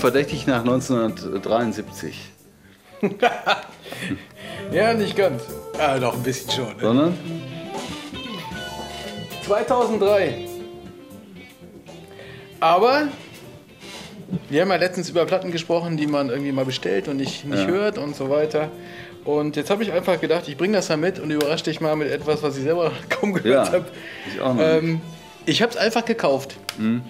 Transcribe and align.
verdächtig 0.00 0.46
nach 0.46 0.60
1973. 0.60 2.18
ja, 4.72 4.94
nicht 4.94 5.16
ganz. 5.16 5.42
Ah, 5.78 5.98
doch, 5.98 6.14
ein 6.14 6.22
bisschen 6.22 6.50
schon. 6.50 6.66
Ne? 6.66 6.80
Sondern? 6.80 7.18
2003. 9.44 10.46
Aber 12.60 13.08
wir 14.48 14.62
haben 14.62 14.70
ja 14.70 14.76
letztens 14.76 15.08
über 15.08 15.24
Platten 15.26 15.50
gesprochen, 15.50 15.96
die 15.96 16.06
man 16.06 16.28
irgendwie 16.28 16.52
mal 16.52 16.64
bestellt 16.64 17.08
und 17.08 17.16
nicht, 17.16 17.44
nicht 17.44 17.62
ja. 17.62 17.66
hört 17.66 17.98
und 17.98 18.14
so 18.16 18.30
weiter. 18.30 18.70
Und 19.24 19.56
jetzt 19.56 19.70
habe 19.70 19.82
ich 19.82 19.92
einfach 19.92 20.20
gedacht, 20.20 20.48
ich 20.48 20.56
bringe 20.56 20.74
das 20.74 20.88
mal 20.88 20.96
mit 20.96 21.18
und 21.18 21.30
überrasche 21.30 21.64
dich 21.64 21.80
mal 21.80 21.94
mit 21.96 22.10
etwas, 22.10 22.42
was 22.42 22.56
ich 22.56 22.62
selber 22.62 22.92
kaum 23.08 23.32
gehört 23.32 23.68
ja, 23.68 23.72
habe. 23.72 23.86
Ich 24.32 24.40
auch 24.40 24.54
noch. 24.54 24.62
Ähm, 24.62 25.00
ich 25.46 25.62
habe 25.62 25.72
es 25.72 25.78
einfach 25.78 26.04
gekauft. 26.04 26.56
Mhm. 26.78 27.02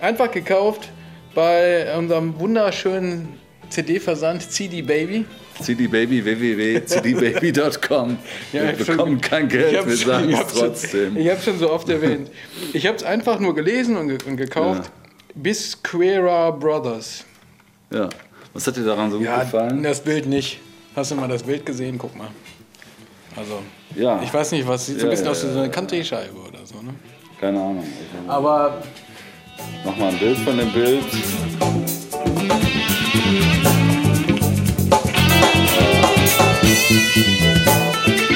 Einfach 0.00 0.30
gekauft 0.30 0.88
bei 1.34 1.96
unserem 1.96 2.38
wunderschönen 2.38 3.28
CD-Versand 3.70 4.42
CD 4.50 4.82
Baby. 4.82 5.24
CD 5.60 5.86
Baby 5.86 6.24
www.cdbaby.com. 6.24 8.18
ja, 8.52 8.62
wir 8.62 8.72
bekommen 8.72 9.12
schon, 9.12 9.20
kein 9.20 9.48
Geld, 9.48 9.86
wir 9.86 9.96
sagen 9.96 10.32
es 10.32 10.46
trotzdem. 10.48 11.16
ich 11.16 11.28
habe 11.28 11.38
es 11.38 11.44
schon 11.44 11.58
so 11.58 11.70
oft 11.70 11.88
erwähnt. 11.88 12.30
Ich 12.72 12.86
habe 12.86 12.96
es 12.96 13.04
einfach 13.04 13.38
nur 13.38 13.54
gelesen 13.54 13.96
und, 13.96 14.08
ge 14.08 14.18
und 14.26 14.36
gekauft. 14.36 14.84
Ja. 14.84 14.90
Bis 15.34 15.82
Quera 15.82 16.50
Brothers. 16.50 17.24
Ja. 17.92 18.08
Was 18.52 18.66
hat 18.66 18.76
dir 18.76 18.84
daran 18.84 19.10
so 19.10 19.20
ja, 19.20 19.34
gut 19.36 19.44
gefallen? 19.44 19.82
Das 19.82 20.00
Bild 20.00 20.26
nicht. 20.26 20.60
Hast 20.94 21.10
du 21.10 21.16
mal 21.16 21.28
das 21.28 21.42
Bild 21.42 21.66
gesehen? 21.66 21.98
Guck 21.98 22.16
mal. 22.16 22.28
Also, 23.36 23.62
ja. 23.96 24.22
ich 24.22 24.32
weiß 24.32 24.52
nicht, 24.52 24.66
was 24.66 24.86
sieht 24.86 25.00
so 25.00 25.06
ein 25.06 25.10
bisschen 25.10 25.26
aus 25.26 25.44
wie 25.44 25.50
so 25.50 25.58
eine 25.58 25.70
Country-Scheibe 25.70 26.36
oder 26.36 26.64
so, 26.64 26.80
ne? 26.80 26.94
Keine 27.40 27.60
Ahnung. 27.60 27.84
Aber. 28.28 28.82
Mach 29.84 29.96
mal 29.96 30.08
ein 30.08 30.18
Bild 30.18 30.38
von 30.38 30.56
dem 30.56 30.72
Bild. 30.72 31.04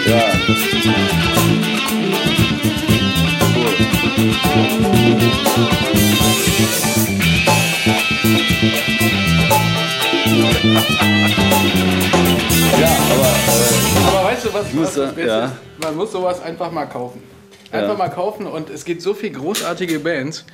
Ja. 0.06 0.14
Ja, 12.80 12.88
aber, 13.10 13.22
äh, 13.22 14.06
aber 14.06 14.24
weißt 14.24 14.44
du, 14.44 14.54
was, 14.54 14.76
was 14.76 14.94
das 14.94 15.14
Beste 15.14 15.26
ja. 15.26 15.44
ist? 15.46 15.52
Man 15.82 15.96
muss 15.96 16.12
sowas 16.12 16.40
einfach 16.42 16.70
mal 16.70 16.86
kaufen. 16.86 17.37
Einfach 17.70 17.90
ja. 17.90 17.94
mal 17.98 18.08
kaufen 18.08 18.46
und 18.46 18.70
es 18.70 18.84
gibt 18.84 19.02
so 19.02 19.12
viele 19.12 19.32
großartige 19.32 19.98
Bands 19.98 20.44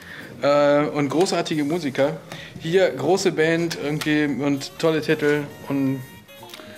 äh, 0.43 0.85
und 0.87 1.09
großartige 1.11 1.63
Musiker. 1.63 2.17
Hier 2.61 2.91
große 2.91 3.31
Band 3.31 3.79
irgendwie 3.83 4.25
und 4.25 4.73
tolle 4.79 5.01
Titel 5.01 5.43
und 5.69 6.01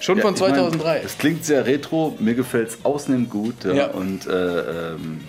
schon 0.01 0.19
ja, 0.19 0.23
von 0.23 0.37
2003. 0.37 1.01
Es 1.05 1.17
klingt 1.17 1.45
sehr 1.45 1.65
retro, 1.65 2.17
mir 2.19 2.35
gefällt 2.35 2.69
es 2.69 2.79
ausnehmend 2.85 3.31
gut 3.31 3.65
ja, 3.65 3.73
ja. 3.73 3.87
und 3.89 4.27
äh, 4.27 4.93
ähm, 4.93 5.21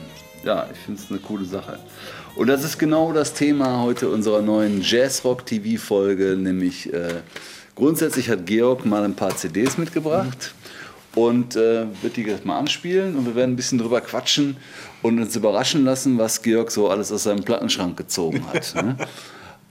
ja, 0.43 0.67
ich 0.73 0.79
finde 0.79 1.01
es 1.01 1.09
eine 1.09 1.19
coole 1.19 1.45
Sache. 1.45 1.79
Und 2.35 2.47
das 2.47 2.65
ist 2.65 2.77
genau 2.77 3.13
das 3.13 3.33
Thema 3.33 3.81
heute 3.81 4.09
unserer 4.09 4.41
neuen 4.41 4.81
Jazzrock 4.81 5.45
TV 5.45 5.81
Folge, 5.81 6.35
nämlich 6.37 6.93
äh, 6.93 7.15
grundsätzlich 7.75 8.29
hat 8.29 8.45
Georg 8.45 8.85
mal 8.85 9.03
ein 9.03 9.15
paar 9.15 9.35
CDs 9.35 9.77
mitgebracht. 9.77 10.53
Mhm 10.53 10.67
und 11.17 11.55
äh, 11.55 11.85
wird 12.03 12.15
die 12.15 12.21
jetzt 12.21 12.45
mal 12.45 12.59
anspielen 12.59 13.15
und 13.15 13.25
wir 13.25 13.35
werden 13.35 13.53
ein 13.53 13.55
bisschen 13.55 13.79
drüber 13.79 14.01
quatschen 14.01 14.57
und 15.01 15.19
uns 15.19 15.35
überraschen 15.35 15.85
lassen, 15.85 16.17
was 16.17 16.41
Georg 16.41 16.71
so 16.71 16.89
alles 16.89 17.11
aus 17.11 17.23
seinem 17.23 17.43
Plattenschrank 17.43 17.97
gezogen 17.97 18.45
hat. 18.51 18.73
ne? 18.83 18.97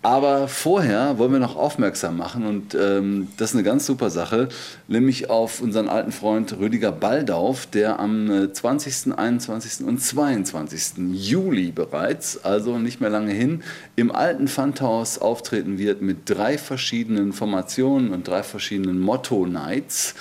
Aber 0.06 0.46
vorher 0.46 1.18
wollen 1.18 1.32
wir 1.32 1.40
noch 1.40 1.56
aufmerksam 1.56 2.16
machen 2.16 2.46
und 2.46 2.76
ähm, 2.76 3.26
das 3.38 3.50
ist 3.50 3.56
eine 3.56 3.64
ganz 3.64 3.86
super 3.86 4.08
Sache, 4.08 4.48
nämlich 4.86 5.30
auf 5.30 5.60
unseren 5.60 5.88
alten 5.88 6.12
Freund 6.12 6.56
Rüdiger 6.60 6.92
Baldauf, 6.92 7.66
der 7.66 7.98
am 7.98 8.50
20., 8.52 9.08
äh, 9.08 9.16
21. 9.16 9.84
und 9.84 9.98
22. 10.00 11.12
Juli 11.12 11.72
bereits, 11.72 12.44
also 12.44 12.78
nicht 12.78 13.00
mehr 13.00 13.10
lange 13.10 13.32
hin, 13.32 13.64
im 13.96 14.12
alten 14.12 14.46
Pfandhaus 14.46 15.18
auftreten 15.18 15.76
wird 15.76 16.02
mit 16.02 16.30
drei 16.30 16.56
verschiedenen 16.56 17.32
Formationen 17.32 18.12
und 18.12 18.28
drei 18.28 18.44
verschiedenen 18.44 19.00
Motto-Nights. 19.00 20.14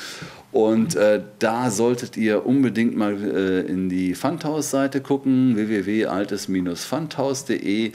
Und 0.56 0.96
äh, 0.96 1.22
da 1.40 1.70
solltet 1.70 2.16
ihr 2.16 2.46
unbedingt 2.46 2.96
mal 2.96 3.22
äh, 3.22 3.70
in 3.70 3.90
die 3.90 4.16
Fundhaus-Seite 4.16 5.02
gucken, 5.02 5.58
www.altes-fundhaus.de, 5.58 7.92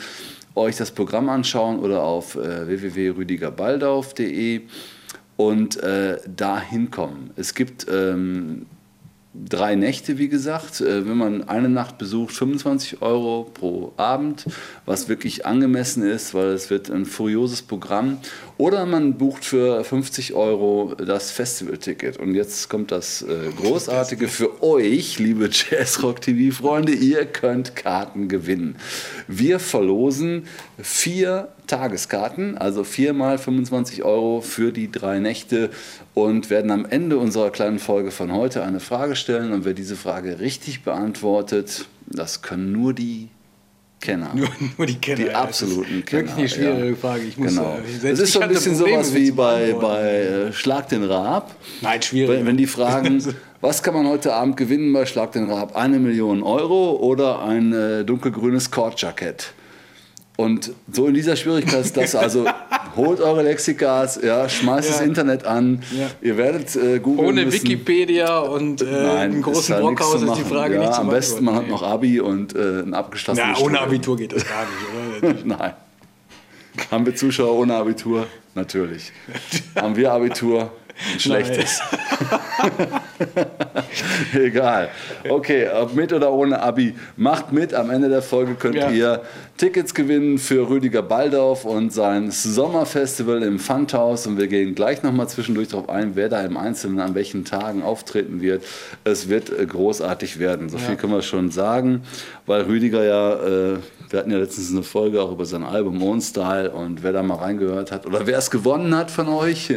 euch 0.54 0.76
das 0.76 0.90
Programm 0.90 1.30
anschauen 1.30 1.78
oder 1.78 2.02
auf 2.02 2.34
äh, 2.34 2.68
www.rüdigerbaldauf.de 2.68 4.60
und 5.38 5.82
äh, 5.82 6.18
da 6.36 6.60
hinkommen. 6.60 7.30
Es 7.36 7.54
gibt 7.54 7.86
ähm, 7.90 8.66
drei 9.34 9.74
Nächte, 9.74 10.18
wie 10.18 10.28
gesagt. 10.28 10.80
Äh, 10.80 11.08
wenn 11.08 11.16
man 11.16 11.48
eine 11.48 11.68
Nacht 11.68 11.98
besucht, 11.98 12.34
25 12.34 13.02
Euro 13.02 13.50
pro 13.54 13.92
Abend, 13.96 14.46
was 14.86 15.08
wirklich 15.08 15.46
angemessen 15.46 16.02
ist, 16.02 16.34
weil 16.34 16.48
es 16.48 16.70
wird 16.70 16.90
ein 16.90 17.06
furioses 17.06 17.62
Programm. 17.62 18.18
Oder 18.60 18.84
man 18.84 19.14
bucht 19.14 19.46
für 19.46 19.82
50 19.82 20.34
Euro 20.34 20.94
das 20.94 21.30
Festivalticket. 21.30 22.18
Und 22.18 22.34
jetzt 22.34 22.68
kommt 22.68 22.92
das 22.92 23.22
äh, 23.22 23.48
Großartige 23.56 24.28
für 24.28 24.62
euch, 24.62 25.18
liebe 25.18 25.48
Jazzrock-TV-Freunde. 25.50 26.92
Ihr 26.92 27.24
könnt 27.24 27.74
Karten 27.74 28.28
gewinnen. 28.28 28.76
Wir 29.26 29.60
verlosen 29.60 30.44
vier 30.78 31.48
Tageskarten, 31.68 32.58
also 32.58 32.84
viermal 32.84 33.38
25 33.38 34.04
Euro 34.04 34.42
für 34.42 34.72
die 34.72 34.92
drei 34.92 35.20
Nächte 35.20 35.70
und 36.12 36.50
werden 36.50 36.70
am 36.70 36.84
Ende 36.84 37.16
unserer 37.16 37.48
kleinen 37.48 37.78
Folge 37.78 38.10
von 38.10 38.30
heute 38.30 38.62
eine 38.62 38.80
Frage 38.80 39.16
stellen. 39.16 39.52
Und 39.54 39.64
wer 39.64 39.72
diese 39.72 39.96
Frage 39.96 40.38
richtig 40.38 40.82
beantwortet, 40.82 41.86
das 42.08 42.42
können 42.42 42.72
nur 42.72 42.92
die 42.92 43.30
Kenner. 44.00 44.30
Nur, 44.34 44.48
nur 44.76 44.86
die 44.86 44.96
Kenner. 44.96 45.16
Die 45.16 45.30
absoluten 45.30 46.04
Kenner. 46.04 46.22
Wirklich 46.22 46.38
eine 46.38 46.48
schwierige 46.48 46.90
ja. 46.90 46.96
Frage. 46.96 47.22
Ich 47.24 47.36
muss, 47.36 47.48
genau. 47.54 47.78
Äh, 47.78 48.10
das 48.10 48.20
ist 48.20 48.32
so 48.32 48.40
ein 48.40 48.48
bisschen 48.48 48.74
sowas 48.74 49.14
wie 49.14 49.30
bei, 49.30 49.74
bei 49.74 50.02
äh, 50.02 50.52
Schlag 50.52 50.88
den 50.88 51.04
Raab. 51.04 51.54
Nein, 51.82 52.00
schwierig. 52.02 52.38
Wenn, 52.38 52.46
wenn 52.46 52.56
die 52.56 52.66
fragen, 52.66 53.22
was 53.60 53.82
kann 53.82 53.94
man 53.94 54.06
heute 54.06 54.32
Abend 54.32 54.56
gewinnen 54.56 54.92
bei 54.92 55.04
Schlag 55.04 55.32
den 55.32 55.50
Raab? 55.50 55.76
Eine 55.76 55.98
Million 55.98 56.42
Euro 56.42 56.96
oder 56.96 57.42
ein 57.42 57.72
äh, 57.72 58.04
dunkelgrünes 58.04 58.70
Kordjackett? 58.70 59.52
Und 60.40 60.72
so 60.90 61.06
in 61.06 61.12
dieser 61.12 61.36
Schwierigkeit 61.36 61.84
ist 61.84 61.98
das 61.98 62.14
also, 62.14 62.46
holt 62.96 63.20
eure 63.20 63.42
Lexikas, 63.42 64.18
ja, 64.22 64.48
schmeißt 64.48 64.88
ja. 64.88 64.96
das 64.96 65.06
Internet 65.06 65.44
an, 65.44 65.82
ja. 65.90 66.08
ihr 66.22 66.38
werdet 66.38 66.74
äh, 66.76 66.98
googeln 66.98 67.28
Ohne 67.28 67.44
müssen. 67.44 67.62
Wikipedia 67.62 68.38
und 68.38 68.80
äh, 68.80 68.86
Nein, 68.86 69.16
einen 69.32 69.42
großen 69.42 69.78
Brockhaus 69.78 70.22
ist 70.22 70.36
die 70.36 70.44
Frage 70.44 70.76
ja, 70.76 70.80
nicht 70.80 70.94
zu 70.94 71.00
Am 71.02 71.10
besten, 71.10 71.44
man 71.44 71.56
hat 71.56 71.68
noch 71.68 71.82
Abi 71.82 72.20
und 72.20 72.56
äh, 72.56 72.80
ein 72.80 72.94
abgeschlossenes 72.94 73.58
Na, 73.58 73.62
ohne 73.62 73.80
Abitur 73.80 74.16
geht 74.16 74.32
das 74.32 74.46
gar 74.48 74.64
nicht, 74.64 75.22
oder? 75.22 75.34
Nein. 75.44 75.74
Haben 76.90 77.04
wir 77.04 77.14
Zuschauer 77.14 77.58
ohne 77.58 77.74
Abitur? 77.74 78.26
Natürlich. 78.54 79.12
Haben 79.76 79.94
wir 79.96 80.10
Abitur? 80.10 80.72
Schlechtes. 81.18 81.80
Egal. 84.34 84.90
Okay, 85.28 85.68
ob 85.68 85.94
mit 85.94 86.12
oder 86.12 86.32
ohne 86.32 86.62
Abi, 86.62 86.94
macht 87.16 87.52
mit. 87.52 87.74
Am 87.74 87.90
Ende 87.90 88.08
der 88.08 88.22
Folge 88.22 88.54
könnt 88.54 88.76
ja. 88.76 88.90
ihr 88.90 89.22
Tickets 89.56 89.94
gewinnen 89.94 90.38
für 90.38 90.68
Rüdiger 90.68 91.02
Baldauf 91.02 91.64
und 91.64 91.92
sein 91.92 92.30
Sommerfestival 92.30 93.42
im 93.42 93.58
Fundhaus. 93.58 94.26
Und 94.26 94.38
wir 94.38 94.48
gehen 94.48 94.74
gleich 94.74 95.02
nochmal 95.02 95.28
zwischendurch 95.28 95.68
darauf 95.68 95.88
ein, 95.88 96.16
wer 96.16 96.28
da 96.28 96.42
im 96.42 96.56
Einzelnen 96.56 97.00
an 97.00 97.14
welchen 97.14 97.44
Tagen 97.44 97.82
auftreten 97.82 98.40
wird. 98.40 98.64
Es 99.04 99.28
wird 99.28 99.50
äh, 99.50 99.66
großartig 99.66 100.38
werden. 100.38 100.68
So 100.68 100.78
ja. 100.78 100.84
viel 100.84 100.96
können 100.96 101.12
wir 101.12 101.22
schon 101.22 101.50
sagen, 101.50 102.02
weil 102.46 102.62
Rüdiger 102.62 103.04
ja. 103.04 103.74
Äh, 103.74 103.78
wir 104.10 104.18
hatten 104.18 104.30
ja 104.30 104.38
letztens 104.38 104.70
eine 104.72 104.82
Folge 104.82 105.22
auch 105.22 105.32
über 105.32 105.46
sein 105.46 105.62
Album 105.62 106.02
Own 106.02 106.20
Style 106.20 106.70
und 106.70 107.02
wer 107.02 107.12
da 107.12 107.22
mal 107.22 107.36
reingehört 107.36 107.92
hat 107.92 108.06
oder 108.06 108.26
wer 108.26 108.38
es 108.38 108.50
gewonnen 108.50 108.94
hat 108.94 109.10
von 109.10 109.28
euch, 109.28 109.72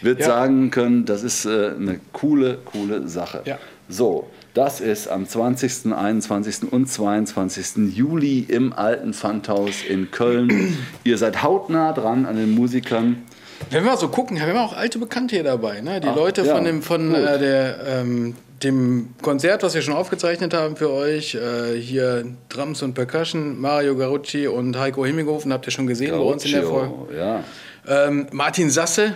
wird 0.00 0.20
ja. 0.20 0.26
sagen 0.26 0.70
können, 0.70 1.04
das 1.04 1.22
ist 1.22 1.44
äh, 1.44 1.72
eine 1.78 2.00
coole, 2.12 2.58
coole 2.64 3.06
Sache. 3.08 3.42
Ja. 3.44 3.58
So, 3.88 4.28
das 4.54 4.80
ist 4.80 5.08
am 5.08 5.28
20., 5.28 5.92
21. 5.92 6.72
und 6.72 6.86
22. 6.86 7.94
Juli 7.94 8.40
im 8.48 8.72
alten 8.72 9.12
Pfandhaus 9.12 9.82
in 9.86 10.10
Köln. 10.10 10.76
Ihr 11.04 11.18
seid 11.18 11.42
hautnah 11.42 11.92
dran 11.92 12.26
an 12.26 12.36
den 12.36 12.54
Musikern. 12.54 13.22
Wenn 13.70 13.84
wir 13.84 13.96
so 13.96 14.08
gucken, 14.08 14.40
haben 14.40 14.52
wir 14.52 14.62
auch 14.62 14.76
alte 14.76 14.98
Bekannte 14.98 15.36
hier 15.36 15.44
dabei. 15.44 15.80
Ne? 15.82 16.00
Die 16.00 16.08
Ach, 16.08 16.16
Leute 16.16 16.42
ja, 16.42 16.54
von, 16.54 16.64
dem, 16.64 16.82
von 16.82 17.14
äh, 17.14 17.38
der 17.38 17.78
ähm, 17.86 18.34
dem 18.62 19.14
Konzert, 19.22 19.62
was 19.62 19.74
wir 19.74 19.82
schon 19.82 19.94
aufgezeichnet 19.94 20.54
haben 20.54 20.76
für 20.76 20.90
euch, 20.90 21.34
äh, 21.34 21.78
hier 21.78 22.24
Drums 22.48 22.82
und 22.82 22.94
Percussion, 22.94 23.60
Mario 23.60 23.96
Garucci 23.96 24.46
und 24.46 24.78
Heiko 24.78 25.04
Himmelhofen, 25.04 25.52
habt 25.52 25.66
ihr 25.66 25.72
schon 25.72 25.86
gesehen 25.86 26.10
Garuccio, 26.10 26.26
bei 26.26 26.32
uns 26.32 26.44
in 26.44 26.52
der 26.52 26.62
Folge. 26.62 27.16
Ja. 27.16 27.44
Ähm, 27.86 28.26
Martin 28.32 28.70
Sasse. 28.70 29.14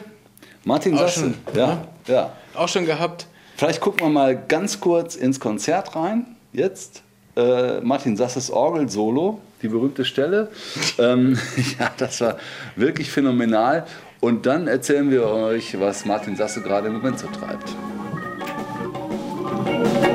Martin 0.64 0.96
Sasse, 0.96 1.20
schon, 1.20 1.34
ja, 1.54 1.66
ne? 1.66 1.88
ja. 2.06 2.32
Auch 2.54 2.68
schon 2.68 2.84
gehabt. 2.84 3.26
Vielleicht 3.56 3.80
gucken 3.80 4.00
wir 4.00 4.10
mal 4.10 4.36
ganz 4.36 4.80
kurz 4.80 5.16
ins 5.16 5.40
Konzert 5.40 5.96
rein, 5.96 6.26
jetzt. 6.52 7.02
Äh, 7.36 7.80
Martin 7.80 8.16
Sasses 8.16 8.50
Orgel-Solo, 8.50 9.40
die 9.62 9.68
berühmte 9.68 10.04
Stelle. 10.04 10.48
ähm, 10.98 11.38
ja, 11.78 11.90
das 11.96 12.20
war 12.20 12.36
wirklich 12.76 13.10
phänomenal. 13.10 13.86
Und 14.20 14.44
dann 14.44 14.68
erzählen 14.68 15.10
wir 15.10 15.26
euch, 15.26 15.80
was 15.80 16.04
Martin 16.04 16.36
Sasse 16.36 16.60
gerade 16.60 16.88
im 16.88 16.94
Moment 16.94 17.18
so 17.18 17.26
treibt. 17.28 17.74
Thank 19.62 20.04
you. 20.04 20.09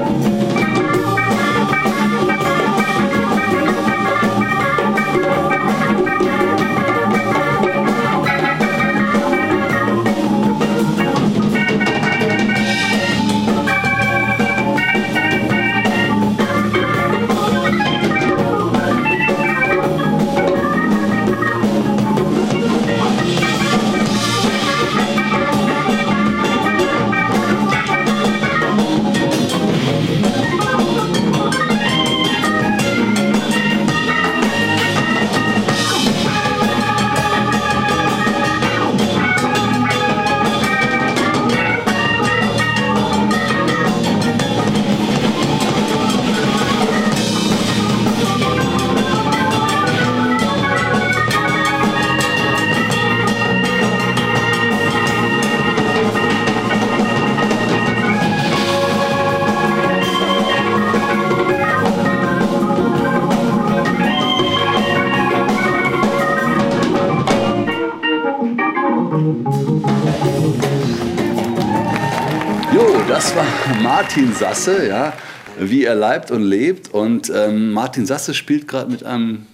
Martin 74.15 74.33
Sasse, 74.33 74.87
ja, 74.87 75.11
wie 75.59 75.83
er 75.83 75.93
leibt 75.93 76.31
und 76.31 76.41
lebt. 76.41 76.93
Und 76.93 77.29
ähm, 77.35 77.73
Martin 77.73 78.05
Sasse 78.05 78.33
spielt 78.33 78.65
gerade 78.65 78.89
mit 78.89 79.03
einem 79.03 79.45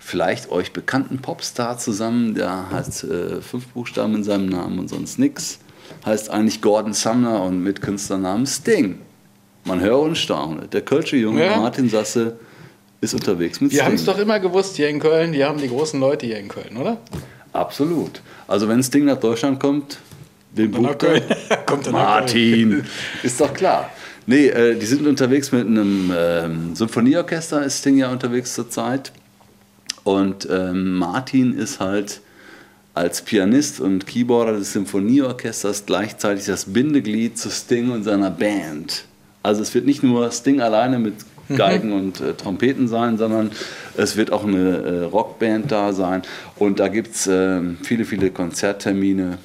vielleicht 0.00 0.50
euch 0.50 0.72
bekannten 0.72 1.18
Popstar 1.18 1.78
zusammen. 1.78 2.34
Der 2.34 2.72
hat 2.72 3.04
äh, 3.04 3.40
fünf 3.40 3.68
Buchstaben 3.68 4.16
in 4.16 4.24
seinem 4.24 4.46
Namen 4.46 4.80
und 4.80 4.88
sonst 4.88 5.20
nichts. 5.20 5.60
Heißt 6.04 6.28
eigentlich 6.28 6.60
Gordon 6.60 6.92
Sumner 6.92 7.44
und 7.44 7.62
mit 7.62 7.80
Künstlernamen 7.80 8.46
Sting. 8.48 8.98
Man 9.62 9.80
höre 9.80 10.00
und 10.00 10.18
staune. 10.18 10.66
Der 10.66 10.80
Kölsche 10.80 11.16
Junge 11.16 11.46
ja. 11.46 11.56
Martin 11.56 11.88
Sasse 11.88 12.36
ist 13.00 13.14
unterwegs 13.14 13.60
mit 13.60 13.70
Wir 13.70 13.76
Sting. 13.76 13.78
Wir 13.78 13.86
haben 13.86 13.94
es 13.94 14.04
doch 14.06 14.18
immer 14.18 14.40
gewusst 14.40 14.74
hier 14.74 14.88
in 14.88 14.98
Köln. 14.98 15.30
Die 15.34 15.44
haben 15.44 15.60
die 15.60 15.68
großen 15.68 16.00
Leute 16.00 16.26
hier 16.26 16.40
in 16.40 16.48
Köln, 16.48 16.76
oder? 16.76 16.96
Absolut. 17.52 18.22
Also 18.48 18.66
wenn 18.66 18.82
Sting 18.82 19.04
nach 19.04 19.20
Deutschland 19.20 19.60
kommt, 19.60 20.00
den 20.56 20.70
bucht 20.70 21.02
er? 21.02 21.20
Kommt 21.66 21.90
Martin, 21.92 22.84
ist 23.22 23.40
doch 23.40 23.52
klar. 23.52 23.90
Nee, 24.26 24.48
äh, 24.48 24.76
die 24.76 24.86
sind 24.86 25.06
unterwegs 25.06 25.50
mit 25.52 25.66
einem 25.66 26.12
ähm, 26.16 26.74
Symphonieorchester, 26.74 27.62
ist 27.64 27.78
Sting 27.78 27.96
ja 27.96 28.10
unterwegs 28.10 28.54
zurzeit. 28.54 29.12
Und 30.04 30.48
ähm, 30.50 30.94
Martin 30.94 31.58
ist 31.58 31.80
halt 31.80 32.20
als 32.94 33.22
Pianist 33.22 33.80
und 33.80 34.06
Keyboarder 34.06 34.58
des 34.58 34.72
Symphonieorchesters 34.72 35.86
gleichzeitig 35.86 36.46
das 36.46 36.66
Bindeglied 36.66 37.38
zu 37.38 37.50
Sting 37.50 37.90
und 37.90 38.04
seiner 38.04 38.30
Band. 38.30 39.04
Also 39.42 39.62
es 39.62 39.74
wird 39.74 39.86
nicht 39.86 40.02
nur 40.02 40.30
Sting 40.32 40.60
alleine 40.60 40.98
mit 40.98 41.14
mhm. 41.48 41.56
Geigen 41.56 41.88
mhm. 41.88 41.94
und 41.94 42.20
äh, 42.20 42.34
Trompeten 42.34 42.88
sein, 42.88 43.16
sondern 43.18 43.50
es 43.96 44.16
wird 44.16 44.32
auch 44.32 44.44
eine 44.44 44.76
äh, 44.76 45.04
Rockband 45.04 45.70
da 45.70 45.92
sein. 45.92 46.22
Und 46.56 46.80
da 46.80 46.88
gibt 46.88 47.14
es 47.14 47.26
äh, 47.26 47.60
viele, 47.82 48.04
viele 48.04 48.30
Konzerttermine 48.30 49.38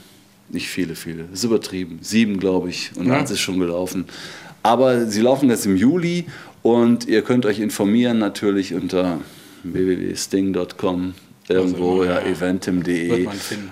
nicht 0.49 0.67
viele, 0.67 0.95
viele. 0.95 1.23
Das 1.23 1.39
ist 1.39 1.45
übertrieben. 1.45 1.99
Sieben, 2.01 2.39
glaube 2.39 2.69
ich. 2.69 2.91
Und 2.95 3.07
ja. 3.07 3.17
eins 3.17 3.31
ist 3.31 3.39
schon 3.39 3.59
gelaufen. 3.59 4.05
Aber 4.63 5.05
sie 5.05 5.21
laufen 5.21 5.49
jetzt 5.49 5.65
im 5.65 5.75
Juli 5.75 6.25
und 6.63 7.07
ihr 7.07 7.21
könnt 7.21 7.45
euch 7.45 7.59
informieren 7.59 8.17
natürlich 8.17 8.73
unter 8.73 9.19
www.sting.com 9.63 11.13
irgendwo, 11.47 12.01
also, 12.01 12.03
ja, 12.05 12.21
ja, 12.21 12.25
eventim.de. 12.25 13.27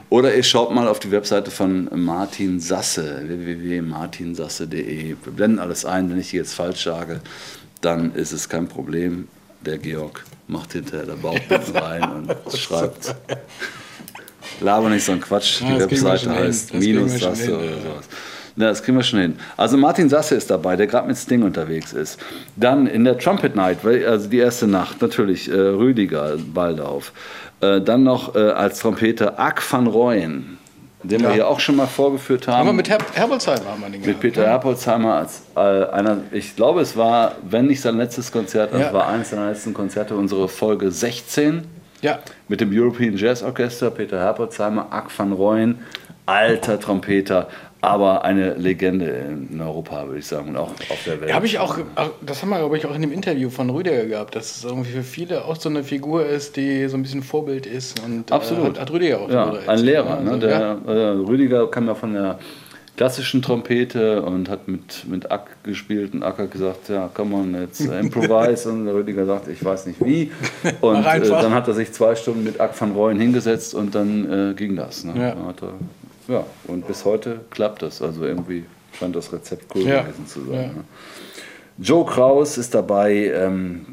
Oder 0.09 0.35
ihr 0.35 0.43
schaut 0.43 0.73
mal 0.73 0.87
auf 0.87 0.99
die 0.99 1.11
Webseite 1.11 1.51
von 1.51 1.89
Martin 1.95 2.59
Sasse, 2.59 3.23
www.martinsasse.de. 3.25 5.15
Wir 5.23 5.33
blenden 5.33 5.59
alles 5.59 5.85
ein, 5.85 6.09
wenn 6.09 6.19
ich 6.19 6.29
die 6.29 6.37
jetzt 6.37 6.53
falsch 6.53 6.83
sage, 6.83 7.21
dann 7.81 8.13
ist 8.13 8.31
es 8.31 8.47
kein 8.49 8.67
Problem. 8.67 9.27
Der 9.65 9.77
Georg 9.77 10.25
macht 10.47 10.73
hinterher 10.73 11.05
der 11.05 11.13
Bauchbinden 11.13 11.75
rein 11.77 12.03
und 12.03 12.57
schreibt 12.57 13.15
Laber 14.61 14.89
nicht 14.89 15.03
so 15.03 15.11
ein 15.11 15.21
Quatsch. 15.21 15.61
Ja, 15.61 15.75
die 15.75 15.79
Webseite 15.81 16.33
heißt 16.33 16.73
Minus 16.73 17.19
Sasse 17.19 17.55
oder 17.55 17.67
sowas. 17.67 18.09
Ja, 18.55 18.67
das 18.67 18.83
kriegen 18.83 18.97
wir 18.97 19.03
schon 19.03 19.19
hin. 19.19 19.35
Also 19.57 19.77
Martin 19.77 20.09
Sasse 20.09 20.35
ist 20.35 20.49
dabei, 20.51 20.75
der 20.75 20.85
gerade 20.85 21.07
mit 21.07 21.17
Sting 21.17 21.41
unterwegs 21.41 21.91
ist. 21.91 22.19
Dann 22.55 22.85
in 22.85 23.03
der 23.03 23.17
Trumpet 23.17 23.55
Night, 23.55 23.79
also 23.83 24.29
die 24.29 24.37
erste 24.37 24.67
Nacht, 24.67 25.01
natürlich 25.01 25.49
äh, 25.49 25.53
Rüdiger 25.53 26.37
Baldauf. 26.53 27.13
Äh, 27.61 27.81
dann 27.81 28.03
noch 28.03 28.35
äh, 28.35 28.39
als 28.39 28.79
Trompeter 28.79 29.39
Ack 29.39 29.63
van 29.71 29.87
Rooyen, 29.87 30.59
den 31.01 31.21
ja. 31.21 31.29
wir 31.29 31.33
hier 31.33 31.47
auch 31.47 31.59
schon 31.59 31.77
mal 31.77 31.87
vorgeführt 31.87 32.47
haben. 32.47 32.61
Aber 32.61 32.73
mit 32.73 32.89
Her 32.89 32.99
Herbolzheimer 33.13 33.71
haben 33.71 33.81
wir 33.81 33.89
den 33.89 34.01
Mit 34.01 34.19
Peter 34.19 34.43
ja. 34.43 34.49
Herbolzheimer 34.49 35.15
als 35.15 35.41
äh, 35.55 35.59
einer, 35.59 36.17
ich 36.31 36.55
glaube, 36.55 36.81
es 36.81 36.95
war, 36.95 37.35
wenn 37.41 37.65
nicht 37.65 37.81
sein 37.81 37.97
letztes 37.97 38.31
Konzert, 38.31 38.71
ja. 38.73 38.87
es 38.87 38.93
war 38.93 39.07
eines 39.07 39.31
seiner 39.31 39.49
letzten 39.49 39.73
Konzerte, 39.73 40.15
unsere 40.15 40.47
Folge 40.47 40.91
16. 40.91 41.63
Ja. 42.03 42.19
Mit 42.49 42.61
dem 42.61 42.69
European 42.71 43.15
Jazz 43.17 43.41
Orchestra, 43.41 43.89
Peter 43.89 44.19
Herbertsheimer, 44.19 44.87
Ack 44.91 45.07
van 45.17 45.31
Rooyen, 45.31 45.79
alter 46.25 46.79
Trompeter, 46.79 47.47
aber 47.79 48.23
eine 48.23 48.53
Legende 48.53 49.05
in 49.51 49.59
Europa, 49.59 50.05
würde 50.05 50.19
ich 50.19 50.25
sagen, 50.25 50.49
und 50.49 50.57
auch 50.57 50.69
auf 50.69 51.03
der 51.05 51.19
Welt. 51.19 51.33
Habe 51.33 51.45
ich 51.45 51.59
auch, 51.59 51.77
das 52.21 52.41
haben 52.41 52.49
wir, 52.49 52.59
glaube 52.59 52.77
ich, 52.77 52.85
auch 52.85 52.95
in 52.95 53.01
dem 53.01 53.11
Interview 53.11 53.49
von 53.49 53.69
Rüdiger 53.69 54.05
gehabt, 54.05 54.35
dass 54.35 54.57
es 54.57 54.63
irgendwie 54.63 54.91
für 54.91 55.03
viele 55.03 55.43
auch 55.43 55.57
so 55.57 55.67
eine 55.67 55.83
Figur 55.83 56.25
ist, 56.25 56.55
die 56.55 56.87
so 56.87 56.95
ein 56.95 57.03
bisschen 57.03 57.23
Vorbild 57.23 57.65
ist. 57.65 58.01
Und, 58.01 58.31
äh, 58.31 58.33
Absolut. 58.33 58.63
Äh, 58.63 58.69
hat, 58.69 58.79
hat, 58.79 58.91
Rüdiger 58.91 59.21
auch 59.21 59.29
ja, 59.29 59.53
Ein 59.67 59.79
Lehrer, 59.79 60.21
ne? 60.21 60.39
Der, 60.39 60.49
ja. 60.49 60.93
äh, 60.93 61.09
Rüdiger 61.09 61.69
kam 61.69 61.87
ja 61.87 61.95
von 61.95 62.13
der 62.13 62.39
klassischen 62.95 63.41
Trompete 63.41 64.21
und 64.21 64.49
hat 64.49 64.67
mit, 64.67 65.05
mit 65.07 65.31
Ack 65.31 65.63
gespielt 65.63 66.13
und 66.13 66.23
Ack 66.23 66.37
hat 66.37 66.51
gesagt, 66.51 66.89
ja, 66.89 67.09
komm 67.13 67.33
on, 67.33 67.59
jetzt 67.59 67.81
improvise 67.81 68.69
und 68.69 68.85
der 68.85 68.93
Rüdiger 68.93 69.25
sagt, 69.25 69.47
ich 69.47 69.63
weiß 69.63 69.87
nicht 69.87 70.03
wie 70.03 70.31
und 70.81 71.03
äh, 71.05 71.19
dann 71.21 71.53
hat 71.53 71.67
er 71.67 71.73
sich 71.73 71.91
zwei 71.91 72.15
Stunden 72.15 72.43
mit 72.43 72.59
Ack 72.59 72.79
van 72.79 72.91
Rooyen 72.91 73.19
hingesetzt 73.19 73.73
und 73.73 73.95
dann 73.95 74.51
äh, 74.51 74.53
ging 74.53 74.75
das. 74.75 75.03
Ne? 75.03 75.13
Ja. 75.15 75.29
Er, 75.29 76.33
ja, 76.35 76.45
und 76.67 76.87
bis 76.87 77.03
heute 77.03 77.41
klappt 77.49 77.81
das, 77.81 78.01
also 78.01 78.25
irgendwie 78.25 78.65
scheint 78.97 79.15
das 79.15 79.33
Rezept 79.33 79.75
cool 79.75 79.83
ja. 79.83 80.03
gewesen 80.03 80.27
zu 80.27 80.45
sein. 80.45 80.53
Ja. 80.53 80.67
Ne? 80.67 80.83
Joe 81.79 82.05
Kraus 82.05 82.59
ist 82.59 82.75
dabei, 82.75 83.31
ähm, 83.35 83.87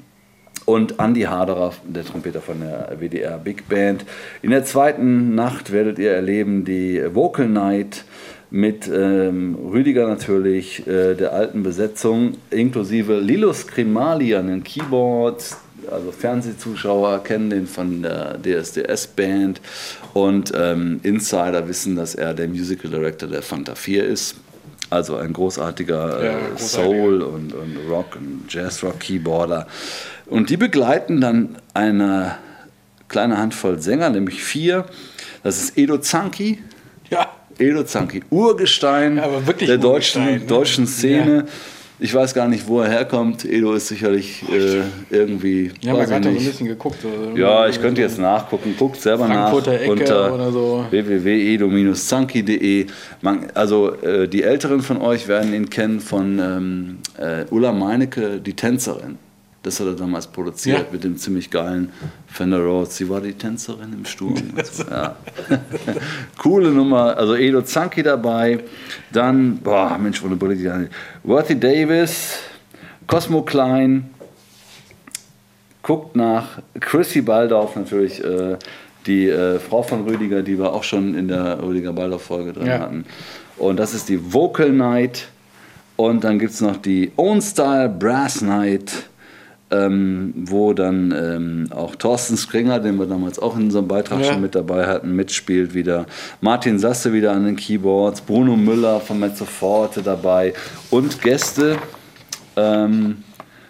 und 0.70 1.00
Andy 1.00 1.22
Haderer, 1.22 1.72
der 1.84 2.04
Trompeter 2.04 2.40
von 2.40 2.60
der 2.60 2.96
WDR 2.98 3.38
Big 3.38 3.68
Band. 3.68 4.04
In 4.40 4.50
der 4.50 4.64
zweiten 4.64 5.34
Nacht 5.34 5.72
werdet 5.72 5.98
ihr 5.98 6.12
erleben 6.12 6.64
die 6.64 7.02
Vocal 7.12 7.48
Night 7.48 8.04
mit 8.50 8.88
ähm, 8.88 9.56
Rüdiger 9.72 10.08
natürlich, 10.08 10.86
äh, 10.86 11.14
der 11.14 11.32
alten 11.32 11.62
Besetzung, 11.62 12.36
inklusive 12.50 13.18
Lilos 13.20 13.66
Krimali 13.66 14.34
an 14.34 14.48
den 14.48 14.64
Keyboards. 14.64 15.56
Also 15.90 16.12
Fernsehzuschauer 16.12 17.22
kennen 17.22 17.50
den 17.50 17.66
von 17.66 18.02
der 18.02 18.38
DSDS-Band 18.42 19.60
und 20.12 20.52
ähm, 20.54 21.00
Insider 21.02 21.66
wissen, 21.68 21.96
dass 21.96 22.14
er 22.14 22.34
der 22.34 22.48
Musical 22.48 22.90
Director 22.90 23.28
der 23.28 23.42
Fanta 23.42 23.74
4 23.74 24.04
ist. 24.04 24.36
Also 24.90 25.16
ein 25.16 25.32
großartiger 25.32 26.24
ja, 26.24 26.32
äh, 26.32 26.58
Soul- 26.58 27.22
und, 27.22 27.54
und 27.54 27.76
Rock- 27.88 28.16
und 28.16 28.44
Jazz-Rock-Keyboarder. 28.48 29.68
Und 30.26 30.50
die 30.50 30.56
begleiten 30.56 31.20
dann 31.20 31.56
eine 31.74 32.36
kleine 33.08 33.38
Handvoll 33.38 33.80
Sänger, 33.80 34.10
nämlich 34.10 34.42
vier. 34.42 34.86
Das 35.42 35.62
ist 35.62 35.78
Edo 35.78 35.98
Zanki. 35.98 36.58
Ja. 37.08 37.28
Edo 37.60 37.84
Zanki, 37.84 38.22
Urgestein 38.30 39.16
ja, 39.16 39.28
der 39.28 39.78
deutschen, 39.78 40.22
Urgestein, 40.22 40.40
ne? 40.40 40.46
deutschen 40.46 40.86
Szene. 40.86 41.36
Ja. 41.36 41.44
Ich 42.02 42.14
weiß 42.14 42.32
gar 42.32 42.48
nicht, 42.48 42.66
wo 42.66 42.80
er 42.80 42.88
herkommt. 42.88 43.44
Edo 43.44 43.74
ist 43.74 43.88
sicherlich 43.88 44.42
äh, 44.50 44.80
irgendwie. 45.10 45.70
Wir 45.82 45.90
haben 45.90 45.98
ja 45.98 46.06
gerade 46.06 46.22
so 46.24 46.30
ein 46.30 46.36
bisschen 46.36 46.66
geguckt. 46.66 47.04
Also 47.04 47.36
ja, 47.36 47.68
ich 47.68 47.78
könnte 47.78 48.00
jetzt 48.00 48.18
nachgucken. 48.18 48.74
Guckt 48.78 48.98
selber 49.02 49.26
Frankfurter 49.26 49.72
nach 49.72 49.80
Ecke 49.80 49.92
unter 49.92 50.50
so. 50.50 50.86
www.edo-zanki.de. 50.88 52.86
Also 53.52 53.94
äh, 54.00 54.26
die 54.28 54.42
Älteren 54.42 54.80
von 54.80 54.96
euch 55.02 55.28
werden 55.28 55.52
ihn 55.52 55.68
kennen 55.68 56.00
von 56.00 56.38
ähm, 56.38 56.96
äh, 57.18 57.44
Ulla 57.50 57.72
Meinecke, 57.72 58.40
die 58.40 58.54
Tänzerin. 58.54 59.18
Das 59.62 59.78
hat 59.78 59.86
er 59.88 59.92
damals 59.94 60.26
produziert 60.26 60.78
Ja. 60.78 60.84
mit 60.90 61.04
dem 61.04 61.18
ziemlich 61.18 61.50
geilen 61.50 61.92
Fender 62.26 62.60
Rhodes. 62.64 62.96
Sie 62.96 63.08
war 63.10 63.20
die 63.20 63.34
Tänzerin 63.34 63.92
im 63.92 64.04
Sturm. 64.06 64.34
ja. 64.90 65.16
Coole 66.38 66.70
Nummer. 66.70 67.16
Also 67.16 67.34
Edo 67.36 67.60
Zanki 67.62 68.02
dabei. 68.02 68.60
Dann, 69.12 69.58
boah, 69.58 69.98
Mensch, 69.98 70.22
wo 70.22 70.26
eine 70.28 70.36
Brille 70.36 70.56
die 70.56 70.88
Worthy 71.28 71.60
Davis, 71.60 72.38
Cosmo 73.06 73.42
Klein. 73.42 74.08
Guckt 75.82 76.16
nach 76.16 76.58
Chrissy 76.78 77.20
Baldorf 77.22 77.76
natürlich. 77.76 78.22
Äh, 78.24 78.56
die 79.06 79.28
äh, 79.28 79.58
Frau 79.58 79.82
von 79.82 80.04
Rüdiger, 80.06 80.42
die 80.42 80.58
wir 80.58 80.72
auch 80.74 80.84
schon 80.84 81.14
in 81.14 81.28
der 81.28 81.62
Rüdiger 81.62 81.92
Baldorf-Folge 81.92 82.52
drin 82.52 82.66
Ja. 82.66 82.80
hatten. 82.80 83.06
Und 83.56 83.78
das 83.78 83.94
ist 83.94 84.08
die 84.10 84.32
Vocal 84.32 84.70
Night. 84.72 85.28
Und 85.96 86.24
dann 86.24 86.38
gibt 86.38 86.52
es 86.52 86.60
noch 86.60 86.76
die 86.76 87.10
Own 87.16 87.40
Style 87.42 87.88
Brass 87.88 88.40
Night, 88.42 89.08
ähm, 89.70 90.34
wo 90.36 90.72
dann 90.72 91.12
ähm, 91.12 91.66
auch 91.70 91.94
Thorsten 91.96 92.36
Springer, 92.36 92.80
den 92.80 92.98
wir 92.98 93.06
damals 93.06 93.38
auch 93.38 93.56
in 93.56 93.64
unserem 93.64 93.86
Beitrag 93.88 94.20
Ja. 94.20 94.32
schon 94.32 94.40
mit 94.40 94.54
dabei 94.54 94.86
hatten, 94.86 95.14
mitspielt 95.14 95.74
wieder. 95.74 96.06
Martin 96.40 96.78
Sasse 96.78 97.12
wieder 97.12 97.32
an 97.32 97.44
den 97.44 97.56
Keyboards, 97.56 98.20
Bruno 98.22 98.56
Müller 98.56 99.00
von 99.00 99.18
Mezzoforte 99.20 100.02
dabei 100.02 100.54
und 100.90 101.22
Gäste. 101.22 101.76
Ähm, 102.56 103.22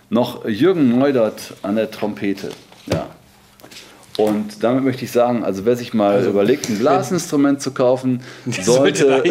noch 0.09 0.47
Jürgen 0.49 0.99
Neudert 0.99 1.55
an 1.63 1.77
der 1.77 1.91
Trompete. 1.91 2.51
Ja. 2.87 3.07
Und 4.27 4.63
damit 4.63 4.85
möchte 4.85 5.05
ich 5.05 5.13
sagen, 5.13 5.45
also 5.45 5.65
wer 5.65 5.77
sich 5.77 5.95
mal 5.95 6.25
überlegt, 6.25 6.69
ein 6.69 6.79
Blasinstrument 6.79 7.63
zu 7.63 7.73
kaufen, 7.73 8.21
sollte 8.63 9.23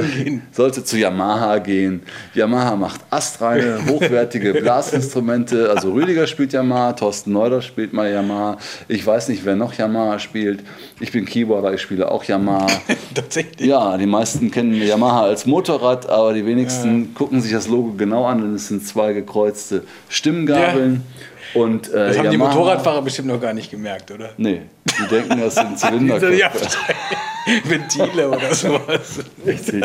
sollte, 0.51 0.84
zu 0.84 0.98
Yamaha 0.98 1.60
gehen. 1.60 2.01
Yamaha 2.34 2.75
macht 2.75 3.01
astreine, 3.10 3.79
hochwertige 3.89 4.53
Blasinstrumente. 4.53 5.69
Also 5.69 5.91
Rüdiger 5.91 6.25
spielt 6.25 6.53
Yamaha, 6.53 6.93
Thorsten 6.93 7.31
Neuder 7.34 7.62
spielt 7.62 7.93
mal 7.93 8.12
Yamaha. 8.12 8.58
Ich 8.88 9.05
weiß 9.05 9.29
nicht, 9.29 9.46
wer 9.46 9.55
noch 9.55 9.74
Yamaha 9.74 10.17
spielt. 10.17 10.63
Ich 11.00 11.12
bin 11.12 11.25
Keyboarder, 11.25 11.74
ich 11.74 11.81
spiele 11.81 12.10
auch 12.10 12.24
Yamaha. 12.24 12.67
Tatsächlich. 13.13 13.67
Ja, 13.67 13.98
die 13.98 14.08
meisten 14.08 14.50
kennen 14.50 14.74
Yamaha 14.74 15.24
als 15.24 15.46
Motorrad, 15.46 16.10
aber 16.10 16.34
die 16.34 16.46
wenigsten 16.46 17.13
gucken 17.13 17.41
sich 17.41 17.51
das 17.51 17.67
Logo 17.67 17.93
genau 17.98 18.25
an 18.25 18.43
und 18.43 18.55
es 18.55 18.69
sind 18.69 18.86
zwei 18.86 19.13
gekreuzte 19.13 19.84
Stimmgabeln. 20.10 21.03
Und, 21.53 21.89
äh, 21.91 22.07
Das 22.09 22.17
haben 22.19 22.29
die 22.29 22.37
Yamaha- 22.37 22.49
Motorradfahrer 22.53 23.01
bestimmt 23.01 23.27
noch 23.29 23.41
gar 23.41 23.53
nicht 23.53 23.71
gemerkt, 23.71 24.11
oder? 24.11 24.29
Nee, 24.37 24.61
die 24.85 25.07
denken, 25.07 25.39
das 25.41 25.55
sind 25.55 25.77
Zylinderköpfe. 25.79 26.35
Ja, 26.35 26.51
Ventile 27.63 28.29
oder 28.29 28.53
sowas. 28.53 29.19
Richtig. 29.45 29.83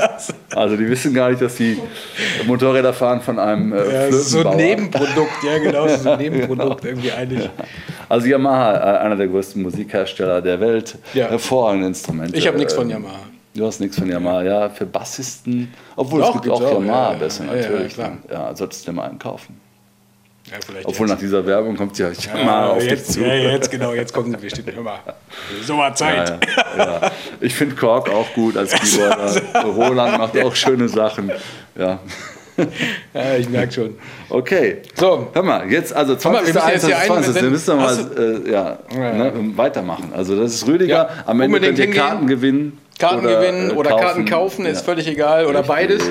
Also 0.54 0.76
die 0.76 0.86
wissen 0.88 1.14
gar 1.14 1.30
nicht, 1.30 1.40
dass 1.40 1.54
die 1.56 1.78
Motorräder 2.46 2.92
fahren 2.92 3.20
von 3.22 3.38
einem 3.38 3.72
äh, 3.72 4.08
Ja, 4.10 4.12
so 4.12 4.46
ein. 4.46 4.56
Nebenprodukt, 4.56 5.42
ja 5.46 5.58
genau, 5.58 5.86
ist 5.86 6.06
ein 6.06 6.18
Nebenprodukt 6.30 6.84
irgendwie 6.84 7.12
eigentlich. 7.12 7.48
Also 8.08 8.26
Yamaha, 8.26 8.74
äh, 8.74 8.98
einer 8.98 9.16
der 9.16 9.28
größten 9.28 9.62
Musikhersteller 9.62 10.42
der 10.42 10.60
Welt, 10.60 10.98
Ja. 11.14 11.28
hervorragende 11.30 11.86
Instrumente. 11.86 12.36
Ich 12.36 12.46
habe 12.46 12.58
nichts 12.58 12.74
von 12.74 12.84
Ähm, 12.84 13.02
Yamaha. 13.04 13.20
Du 13.54 13.64
hast 13.66 13.80
nichts 13.80 13.96
von 13.98 14.10
Yamaha, 14.10 14.42
ja, 14.42 14.68
für 14.68 14.84
Bassisten. 14.84 15.72
Obwohl 15.96 16.20
es 16.20 16.26
Doch, 16.26 16.32
gibt 16.34 16.44
gibt's 16.46 16.60
auch 16.60 16.64
auch, 16.66 16.72
Yamaha 16.74 17.06
ja, 17.06 17.12
ja. 17.12 17.18
besser, 17.18 17.44
Ja, 17.46 17.54
ja, 17.54 17.60
natürlich. 17.62 17.94
klar. 17.94 18.12
Ja, 18.30 18.54
solltest 18.56 18.86
du 18.86 18.90
dir 18.90 18.96
mal 18.96 19.08
einen 19.08 19.18
kaufen. 19.18 19.60
Ja, 20.50 20.58
Obwohl 20.84 21.06
nach 21.06 21.14
jetzt. 21.14 21.22
dieser 21.22 21.46
Werbung 21.46 21.74
kommt 21.76 21.98
ja 21.98 22.10
Yamaha 22.10 22.44
ja, 22.44 22.66
auf 22.72 22.78
dich 22.78 22.90
jetzt, 22.90 23.12
zu. 23.14 23.20
ja, 23.20 23.34
jetzt 23.34 23.70
genau, 23.70 23.94
jetzt 23.94 24.12
kommen 24.12 24.30
sie 24.30 24.36
bestimmt 24.36 24.68
immer. 24.76 25.00
So 25.64 25.78
war 25.78 25.94
Zeit. 25.94 26.38
ja. 26.76 27.10
Ich 27.40 27.54
finde 27.54 27.74
Kork 27.76 28.10
auch 28.10 28.30
gut 28.34 28.56
als 28.56 28.72
Keyboarder. 28.72 29.40
Roland 29.64 30.18
macht 30.18 30.38
auch 30.38 30.54
schöne 30.54 30.88
Sachen. 30.88 31.32
Ja. 31.76 31.98
Ja, 33.14 33.36
ich 33.36 33.48
merke 33.48 33.72
schon. 33.72 33.94
Okay. 34.28 34.82
So, 34.94 35.28
Hör 35.32 35.42
mal, 35.42 35.70
jetzt 35.72 35.92
also 35.92 36.12
mal, 36.30 36.46
wir 36.46 36.52
20. 36.52 36.54
müssen 36.54 36.68
jetzt 36.68 36.86
hier 36.86 36.96
einen- 36.98 37.06
20. 37.24 37.42
Wir 37.42 37.50
müssen 37.50 37.76
noch 37.76 37.82
Hast 37.82 38.14
mal 38.16 38.42
äh, 38.46 38.50
ja. 38.52 38.78
Ne, 38.94 39.32
weitermachen. 39.56 40.12
Also 40.14 40.36
das 40.40 40.54
ist 40.54 40.66
Rüdiger. 40.68 40.94
Ja, 40.94 41.08
Am 41.26 41.40
Ende 41.40 41.58
könnt 41.58 41.78
ihr. 41.78 41.90
Karten 41.90 42.26
gewinnen. 42.26 42.78
Karten 42.98 43.22
gewinnen 43.22 43.70
äh, 43.70 43.74
oder 43.74 43.96
Karten 43.96 44.24
kaufen, 44.24 44.66
ist 44.66 44.84
völlig 44.84 45.08
egal. 45.08 45.46
Oder 45.46 45.60
Richtig. 45.60 45.68
beides. 45.74 46.02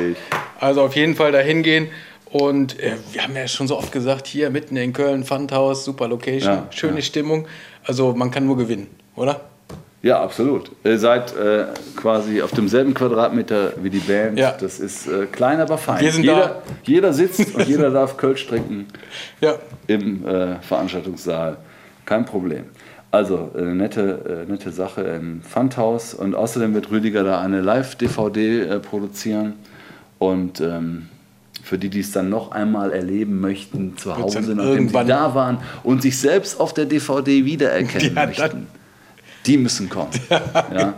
Also 0.59 0.81
auf 0.81 0.95
jeden 0.95 1.15
Fall 1.15 1.31
dahin 1.31 1.63
gehen. 1.63 1.87
Und 2.33 2.79
äh, 2.79 2.95
wir 3.11 3.23
haben 3.23 3.35
ja 3.35 3.47
schon 3.47 3.67
so 3.67 3.77
oft 3.77 3.91
gesagt, 3.91 4.25
hier 4.25 4.49
mitten 4.49 4.75
in 4.75 4.91
Köln, 4.91 5.23
Pfandhaus, 5.23 5.85
super 5.85 6.07
Location, 6.07 6.51
Ja, 6.51 6.67
schöne 6.71 6.95
ja. 6.95 7.01
Stimmung. 7.03 7.47
Also 7.85 8.13
man 8.15 8.31
kann 8.31 8.45
nur 8.47 8.57
gewinnen, 8.57 8.87
oder? 9.15 9.41
Ja, 10.01 10.21
absolut. 10.21 10.71
Ihr 10.83 10.97
seid 10.97 11.35
äh, 11.37 11.65
quasi 11.95 12.41
auf 12.41 12.51
demselben 12.51 12.95
Quadratmeter 12.95 13.73
wie 13.83 13.91
die 13.91 13.99
Band. 13.99 14.37
Ja. 14.39 14.51
Das 14.59 14.79
ist 14.79 15.07
äh, 15.07 15.27
klein, 15.27 15.61
aber 15.61 15.77
fein. 15.77 16.01
Wir 16.01 16.11
sind 16.11 16.23
jeder, 16.23 16.35
da. 16.47 16.61
jeder 16.83 17.13
sitzt 17.13 17.53
und 17.55 17.67
jeder 17.67 17.91
darf 17.91 18.17
Kölsch 18.17 18.47
trinken 18.47 18.87
Ja. 19.39 19.55
im 19.85 20.27
äh, 20.27 20.55
Veranstaltungssaal. 20.61 21.57
Kein 22.05 22.25
Problem. 22.25 22.65
Also, 23.11 23.51
äh, 23.55 23.61
nette, 23.61 24.45
äh, 24.47 24.51
nette 24.51 24.71
Sache 24.71 25.01
im 25.03 25.43
Pfandhaus. 25.43 26.15
Und 26.15 26.33
außerdem 26.33 26.73
wird 26.73 26.89
Rüdiger 26.89 27.23
da 27.23 27.39
eine 27.41 27.61
Live-DVD 27.61 28.61
äh, 28.61 28.79
produzieren. 28.79 29.53
Und 30.17 30.59
ähm, 30.61 31.09
für 31.63 31.77
die, 31.77 31.89
die 31.89 32.01
es 32.01 32.11
dann 32.11 32.29
noch 32.29 32.51
einmal 32.51 32.91
erleben 32.91 33.39
möchten, 33.39 33.97
zu 33.97 34.15
Hause, 34.17 34.41
nachdem 34.53 34.89
sie 34.89 35.05
da 35.05 35.33
waren 35.33 35.59
und 35.83 36.01
sich 36.01 36.17
selbst 36.17 36.59
auf 36.59 36.73
der 36.73 36.85
DVD 36.85 37.45
wiedererkennen 37.45 38.15
Ja, 38.15 38.25
möchten, 38.25 38.67
die 39.45 39.57
müssen 39.57 39.89
kommen. 39.89 40.11
Ja, 40.29 40.93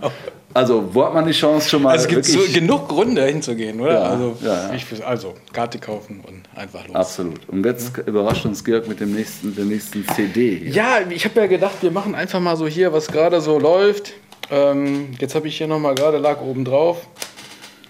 Also, 0.55 0.89
wo 0.93 1.05
hat 1.05 1.13
man 1.13 1.27
die 1.27 1.33
Chance 1.33 1.69
schon 1.69 1.83
mal 1.83 1.91
Also 1.91 2.05
es 2.05 2.09
gibt 2.09 2.25
so 2.25 2.39
genug 2.51 2.87
Gründe 2.87 3.25
hinzugehen, 3.25 3.79
oder? 3.79 3.93
Ja, 3.93 4.01
also, 4.09 4.37
ja, 4.41 4.73
ja. 4.73 5.05
Also 5.05 5.33
Karte 5.53 5.77
kaufen 5.77 6.21
und 6.25 6.43
einfach 6.55 6.87
los. 6.87 6.95
Absolut. 6.95 7.47
Und 7.49 7.63
jetzt 7.65 7.97
überrascht 7.99 8.45
uns 8.45 8.63
Georg 8.63 8.87
mit 8.87 8.99
dem 8.99 9.13
nächsten, 9.13 9.53
der 9.55 9.65
nächsten 9.65 10.03
CD. 10.15 10.57
Hier. 10.57 10.69
Ja, 10.71 10.97
ich 11.09 11.25
habe 11.25 11.41
ja 11.41 11.47
gedacht, 11.47 11.75
wir 11.81 11.91
machen 11.91 12.15
einfach 12.15 12.39
mal 12.39 12.55
so 12.57 12.67
hier, 12.67 12.91
was 12.91 13.07
gerade 13.07 13.39
so 13.39 13.59
läuft. 13.59 14.13
Ähm, 14.49 15.09
jetzt 15.19 15.35
habe 15.35 15.47
ich 15.47 15.57
hier 15.57 15.67
nochmal 15.67 15.93
gerade, 15.93 16.17
lag 16.17 16.41
oben 16.41 16.65
drauf. 16.65 17.05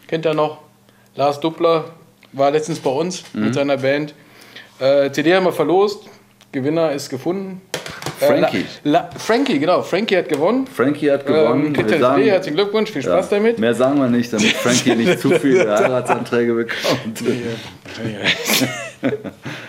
Kennt 0.07 0.25
ihr 0.25 0.33
noch? 0.33 0.59
Lars 1.15 1.39
Duppler 1.39 1.85
war 2.35 2.51
letztens 2.51 2.79
bei 2.79 2.89
uns 2.89 3.23
Mhm. 3.33 3.45
mit 3.45 3.53
seiner 3.53 3.77
Band. 3.77 4.13
Äh, 4.79 5.11
CD 5.11 5.33
haben 5.35 5.45
wir 5.45 5.53
verlost. 5.53 6.03
Gewinner 6.51 6.91
ist 6.91 7.09
gefunden. 7.09 7.61
Frankie. 8.19 8.59
Äh, 8.59 8.63
La, 8.83 8.99
La, 9.01 9.09
Frankie, 9.17 9.59
genau. 9.59 9.81
Frankie 9.81 10.15
hat 10.17 10.29
gewonnen. 10.29 10.67
Frankie 10.67 11.11
hat 11.11 11.25
gewonnen. 11.25 11.67
Ähm, 11.67 11.73
kriegt 11.73 11.89
Wir 11.89 11.97
er 11.97 12.01
sagen- 12.01 12.21
CD, 12.21 12.31
herzlichen 12.31 12.55
Glückwunsch, 12.55 12.91
viel 12.91 13.01
Spaß 13.01 13.29
Ja, 13.29 13.37
damit. 13.37 13.59
Mehr 13.59 13.73
sagen 13.73 13.99
wir 13.99 14.07
nicht, 14.07 14.31
damit 14.31 14.53
Frankie 14.53 14.95
nicht 14.95 15.19
zu 15.19 15.29
viele 15.39 15.69
Heiratsanträge 15.69 16.53
bekommt. 16.53 17.23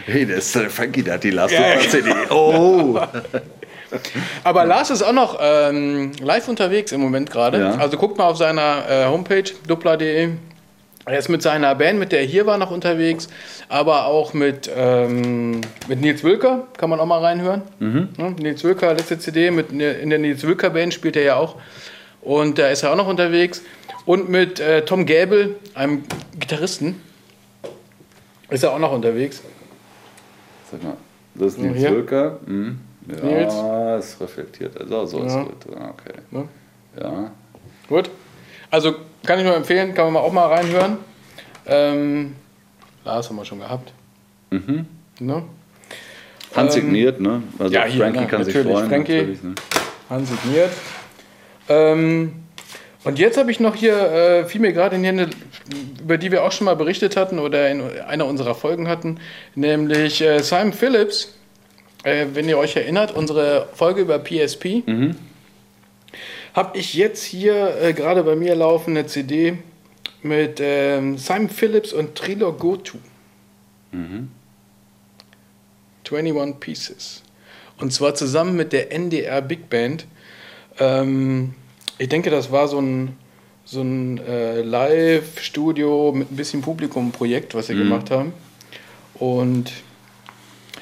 Hey, 0.07 0.25
der 0.25 0.37
ist 0.39 0.55
der 0.55 0.71
Frankie, 0.71 1.03
der 1.03 1.15
hat 1.15 1.25
die 1.25 1.31
Last 1.31 1.53
Ja. 1.53 1.79
CD. 1.91 2.11
Oh! 2.31 2.99
Aber 4.45 4.65
Lars 4.65 4.91
ist 4.91 5.03
auch 5.03 5.13
noch 5.13 5.39
ähm, 5.41 6.13
live 6.23 6.49
unterwegs 6.49 6.93
im 6.93 7.01
Moment 7.01 7.31
gerade. 7.31 7.77
Also 7.79 7.97
guckt 7.99 8.17
mal 8.19 8.25
auf 8.29 8.37
seiner 8.37 8.85
äh, 8.89 9.05
Homepage 9.07 9.45
dupla.de. 9.67 10.31
Er 11.09 11.19
ist 11.21 11.29
mit 11.29 11.41
seiner 11.41 11.73
Band, 11.77 12.01
mit 12.01 12.11
der 12.11 12.21
er 12.21 12.27
hier 12.27 12.47
war, 12.47 12.59
noch 12.59 12.73
unterwegs, 12.73 13.29
aber 13.69 14.07
auch 14.07 14.35
mit, 14.35 14.69
ähm, 14.75 15.61
mit 15.87 16.01
Nils 16.01 16.25
Wilker, 16.25 16.67
kann 16.77 16.91
man 16.91 16.99
auch 16.99 17.07
mal 17.07 17.21
reinhören. 17.21 17.63
Mhm. 17.79 18.09
Ja, 18.19 18.31
Nils 18.31 18.65
Wilker, 18.65 18.93
letzte 18.93 19.17
CD, 19.17 19.53
mit, 19.53 19.71
in 19.71 20.11
der 20.11 20.19
Nils 20.19 20.43
Wilker 20.45 20.71
Band 20.71 20.93
spielt 20.93 21.15
er 21.15 21.23
ja 21.23 21.37
auch. 21.37 21.57
Und 22.23 22.59
da 22.59 22.71
ist 22.71 22.83
er 22.83 22.91
auch 22.93 22.97
noch 22.97 23.07
unterwegs. 23.07 23.63
Und 24.05 24.29
mit 24.29 24.59
äh, 24.59 24.85
Tom 24.85 25.07
Gäbel, 25.07 25.55
einem 25.75 26.03
Gitarristen, 26.41 27.01
ist 28.51 28.65
er 28.65 28.73
auch 28.73 28.81
noch 28.81 28.93
unterwegs. 28.93 29.43
Sag 30.73 30.83
mal, 30.83 30.97
das 31.37 31.53
ist 31.53 31.59
Nils. 31.61 31.83
Wilker. 31.83 32.41
Hm. 32.47 32.81
Ja, 33.09 33.25
Nils. 33.95 34.05
ist 34.11 34.21
reflektiert. 34.21 34.81
Also, 34.81 35.07
so 35.07 35.23
ist 35.23 35.35
Ja. 35.35 35.43
gut. 35.45 35.55
Ah, 35.79 35.91
Okay. 35.91 36.19
Ne? 36.33 36.49
Ja. 37.01 37.31
Gut. 37.89 38.11
Also 38.77 38.95
kann 39.25 39.39
ich 39.39 39.47
nur 39.47 39.57
empfehlen, 39.57 39.95
kann 39.95 40.13
man 40.13 40.23
auch 40.23 40.33
mal 40.35 40.49
reinhören. 40.49 40.99
Ähm, 41.67 42.35
Lars 43.07 43.31
haben 43.31 43.37
wir 43.37 43.45
schon 43.47 43.61
gehabt. 43.61 43.91
Mhm. 44.51 44.85
Ne? 45.19 45.45
Handsigniert, 46.55 47.19
ne? 47.19 47.43
Also 47.59 47.73
ja, 47.73 47.87
hier, 47.87 48.03
Frankie 48.03 48.21
ne, 48.21 48.27
kann 48.27 48.45
sich 48.45 48.55
freuen. 48.55 48.89
Frankie. 48.91 49.17
Natürlich, 49.17 49.43
ne? 49.43 49.55
Handsigniert. 50.11 50.71
Ähm, 51.71 52.33
und 53.05 53.19
jetzt 53.19 53.39
habe 53.39 53.51
ich 53.51 53.61
noch 53.61 53.75
hier, 53.77 53.97
äh, 53.97 54.45
fiel 54.45 54.61
mir 54.61 54.75
gerade 54.75 54.97
in 54.97 55.03
die 55.03 55.09
Hände, 55.09 55.31
über 55.99 56.19
die 56.19 56.31
wir 56.31 56.45
auch 56.45 56.53
schon 56.53 56.67
mal 56.67 56.77
berichtet 56.77 57.17
hatten 57.17 57.39
oder 57.39 57.71
in 57.71 57.81
einer 58.01 58.27
unserer 58.27 58.55
Folgen 58.55 58.89
hatten, 58.89 59.21
nämlich 59.55 60.21
äh, 60.21 60.41
Simon 60.41 60.75
Phillips. 60.75 61.35
Äh, 62.03 62.27
wenn 62.35 62.47
ihr 62.47 62.59
euch 62.59 62.77
erinnert, 62.77 63.17
unsere 63.17 63.69
Folge 63.73 64.03
über 64.03 64.19
PSP, 64.19 64.83
habe 66.57 66.79
ich 66.79 66.95
jetzt 66.95 67.23
hier 67.23 67.77
äh, 67.81 67.93
gerade 67.93 68.25
bei 68.25 68.35
mir 68.35 68.55
laufen 68.55 68.97
eine 68.97 69.07
CD 69.07 69.59
mit 70.23 70.59
ähm, 70.61 71.19
Simon 71.19 71.51
Phillips 71.51 71.93
und 71.93 72.15
Trilor 72.15 72.57
Gotu. 72.57 72.97
Mhm. 73.93 74.31
21 76.11 76.61
Pieces. 76.61 77.23
Und 77.79 77.93
zwar 77.93 78.15
zusammen 78.15 78.57
mit 78.57 78.73
der 78.73 78.91
NDR 78.91 79.43
Big 79.43 79.69
Band. 79.69 80.07
Ähm, 80.79 81.55
ich 81.99 82.09
denke, 82.09 82.31
das 82.31 82.51
war 82.51 82.69
so 82.69 82.81
ein, 82.81 83.17
so 83.65 83.83
ein 83.83 84.19
äh, 84.19 84.63
Live-Studio 84.63 86.13
mit 86.13 86.31
ein 86.31 86.37
bisschen 86.37 86.63
Publikum-Projekt, 86.63 87.55
was 87.55 87.67
sie 87.67 87.75
mhm. 87.75 87.79
gemacht 87.81 88.11
haben. 88.11 88.33
Und 89.15 89.73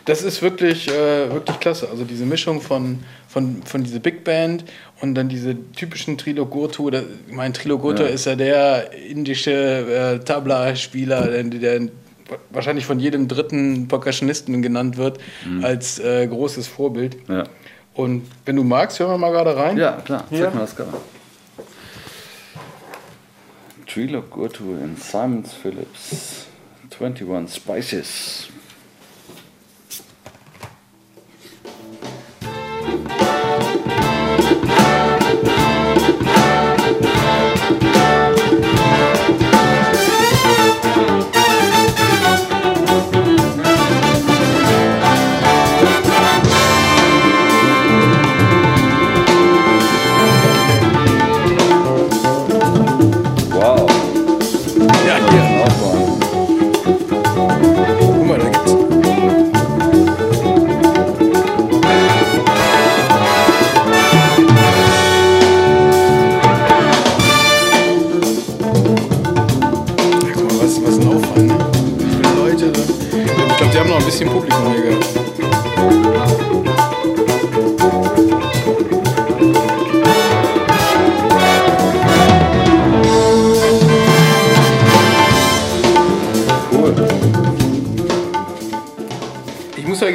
das 0.05 0.23
ist 0.23 0.43
wirklich, 0.43 0.89
äh, 0.89 1.31
wirklich 1.31 1.59
klasse. 1.61 1.89
Also 1.91 2.05
diese 2.05 2.27
Mischung 2.27 2.61
von, 2.61 2.99
von, 3.29 3.63
von 3.63 3.85
dieser 3.85 4.01
Big 4.01 4.25
Band 4.25 4.65
und 5.01 5.15
dann 5.15 5.29
diese 5.29 5.57
typischen 5.73 6.19
Trilogurtu. 6.19 6.91
Mein 7.31 7.55
Trilogurtu 7.55 8.03
ja. 8.03 8.09
ist 8.09 8.27
ja 8.27 8.37
der 8.37 8.93
indische 8.93 9.53
äh, 9.53 10.25
Tabla-Spieler, 10.25 11.29
der, 11.29 11.45
der, 11.45 11.89
wahrscheinlich 12.51 12.87
von 12.87 13.01
jedem 13.01 13.29
dritten 13.29 13.89
Percussionisten 13.89 14.61
genannt 14.63 14.97
wird 14.97 15.19
mhm. 15.47 15.65
als 15.65 15.99
äh, 15.99 16.27
großes 16.27 16.67
Vorbild. 16.67 17.17
Ja. 17.29 17.45
Und 17.95 18.25
wenn 18.45 18.57
du 18.57 18.65
magst, 18.65 18.99
hören 18.99 19.11
wir 19.11 19.19
mal 19.19 19.31
gerade 19.31 19.57
rein. 19.57 19.77
Ja, 19.77 19.93
klar. 19.93 20.25
Zeig 20.31 20.55
mal 20.55 20.61
das 20.61 20.77
gerade. 20.77 20.99
Trilogurtu 23.87 24.75
in 24.75 24.97
Simons 24.97 25.53
Phillips. 25.55 26.47
21 26.99 27.57
Spices. 27.57 28.49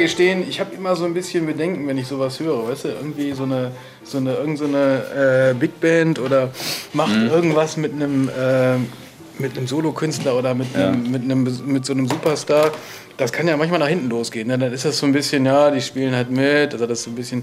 Ich 0.04 0.60
habe 0.60 0.74
immer 0.74 0.96
so 0.96 1.04
ein 1.04 1.14
bisschen 1.14 1.46
Bedenken, 1.46 1.86
wenn 1.86 1.98
ich 1.98 2.06
sowas 2.06 2.40
höre, 2.40 2.68
weißt 2.68 2.84
du, 2.84 2.88
irgendwie 2.88 3.32
so 3.32 3.44
eine, 3.44 3.72
so 4.04 4.18
eine, 4.18 4.34
irgend 4.34 4.58
so 4.58 4.64
eine 4.64 5.50
äh, 5.50 5.54
Big 5.54 5.80
Band 5.80 6.18
oder 6.18 6.50
macht 6.92 7.16
mhm. 7.16 7.28
irgendwas 7.28 7.76
mit 7.76 7.92
einem, 7.92 8.28
äh, 8.28 8.76
mit 9.38 9.56
einem 9.56 9.66
Solokünstler 9.66 10.36
oder 10.36 10.54
mit, 10.54 10.74
ja. 10.74 10.88
einem, 10.88 11.10
mit, 11.10 11.22
einem, 11.22 11.72
mit 11.72 11.84
so 11.84 11.92
einem 11.92 12.08
Superstar. 12.08 12.72
Das 13.16 13.32
kann 13.32 13.46
ja 13.48 13.56
manchmal 13.56 13.80
nach 13.80 13.88
hinten 13.88 14.08
losgehen. 14.08 14.48
Ne? 14.48 14.58
Dann 14.58 14.72
ist 14.72 14.84
das 14.84 14.98
so 14.98 15.06
ein 15.06 15.12
bisschen, 15.12 15.44
ja, 15.46 15.70
die 15.70 15.80
spielen 15.80 16.14
halt 16.14 16.30
mit, 16.30 16.72
also 16.72 16.86
das 16.86 17.00
ist 17.00 17.04
so 17.04 17.10
ein 17.10 17.16
bisschen. 17.16 17.42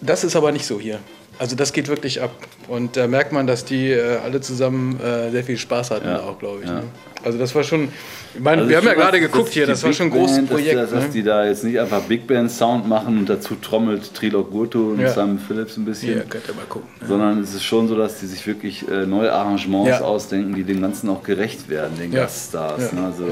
Das 0.00 0.24
ist 0.24 0.36
aber 0.36 0.52
nicht 0.52 0.66
so 0.66 0.78
hier. 0.78 1.00
Also 1.38 1.54
das 1.54 1.72
geht 1.72 1.88
wirklich 1.88 2.22
ab. 2.22 2.30
Und 2.68 2.96
da 2.96 3.06
merkt 3.06 3.32
man, 3.32 3.46
dass 3.46 3.64
die 3.64 3.90
äh, 3.90 4.18
alle 4.24 4.40
zusammen 4.40 4.98
äh, 5.00 5.30
sehr 5.30 5.44
viel 5.44 5.58
Spaß 5.58 5.90
hatten, 5.90 6.08
ja. 6.08 6.20
auch, 6.20 6.38
glaube 6.38 6.60
ich. 6.62 6.68
Ja. 6.68 6.76
Ne? 6.76 6.82
Also 7.24 7.38
das 7.38 7.54
war 7.54 7.64
schon, 7.64 7.88
ich 8.34 8.40
meine, 8.40 8.62
also 8.62 8.70
wir 8.70 8.76
haben 8.76 8.86
ja 8.86 8.94
gerade 8.94 9.18
geguckt 9.18 9.50
hier, 9.50 9.66
das 9.66 9.82
war 9.82 9.92
schon 9.92 10.06
ein 10.06 10.12
großes 10.12 10.36
Band, 10.36 10.50
Projekt. 10.50 10.76
Dass, 10.76 10.92
ne? 10.92 11.00
dass, 11.00 11.10
die 11.10 11.22
da 11.22 11.44
jetzt 11.44 11.64
nicht 11.64 11.78
einfach 11.78 12.02
Big 12.02 12.26
Band 12.26 12.50
Sound 12.50 12.88
machen 12.88 13.18
und 13.18 13.28
dazu 13.28 13.56
trommelt 13.56 14.14
Trilog 14.14 14.50
Gurtu 14.50 14.92
und 14.92 15.00
ja. 15.00 15.10
Simon 15.10 15.38
Phillips 15.38 15.76
ein 15.76 15.84
bisschen. 15.84 16.18
Ja, 16.18 16.22
könnt 16.22 16.46
ihr 16.46 16.54
mal 16.54 16.66
gucken. 16.68 16.88
Sondern 17.06 17.42
es 17.42 17.52
ist 17.52 17.64
schon 17.64 17.88
so, 17.88 17.96
dass 17.96 18.20
die 18.20 18.26
sich 18.26 18.46
wirklich 18.46 18.88
äh, 18.88 19.06
neue 19.06 19.32
Arrangements 19.32 20.00
ausdenken, 20.00 20.54
die 20.54 20.62
dem 20.62 20.80
Ganzen 20.80 21.08
auch 21.10 21.22
gerecht 21.22 21.68
werden, 21.68 21.98
den 21.98 22.12
Gaststars. 22.12 22.92
Ne? 22.92 23.04
Also, 23.04 23.24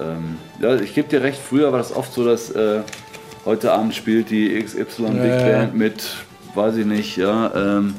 ähm, 0.00 0.38
ja, 0.60 0.74
ich 0.76 0.94
gebe 0.94 1.08
dir 1.08 1.22
recht, 1.22 1.38
früher 1.38 1.70
war 1.70 1.78
das 1.78 1.94
oft 1.94 2.12
so, 2.12 2.24
dass 2.24 2.50
äh, 2.50 2.80
heute 3.44 3.72
Abend 3.72 3.94
spielt 3.94 4.30
die 4.30 4.60
XY 4.60 5.02
Big 5.12 5.38
Band 5.38 5.76
mit 5.76 6.02
weiß 6.56 6.76
ich 6.76 6.86
nicht, 6.86 7.16
ja, 7.16 7.52
ähm, 7.54 7.94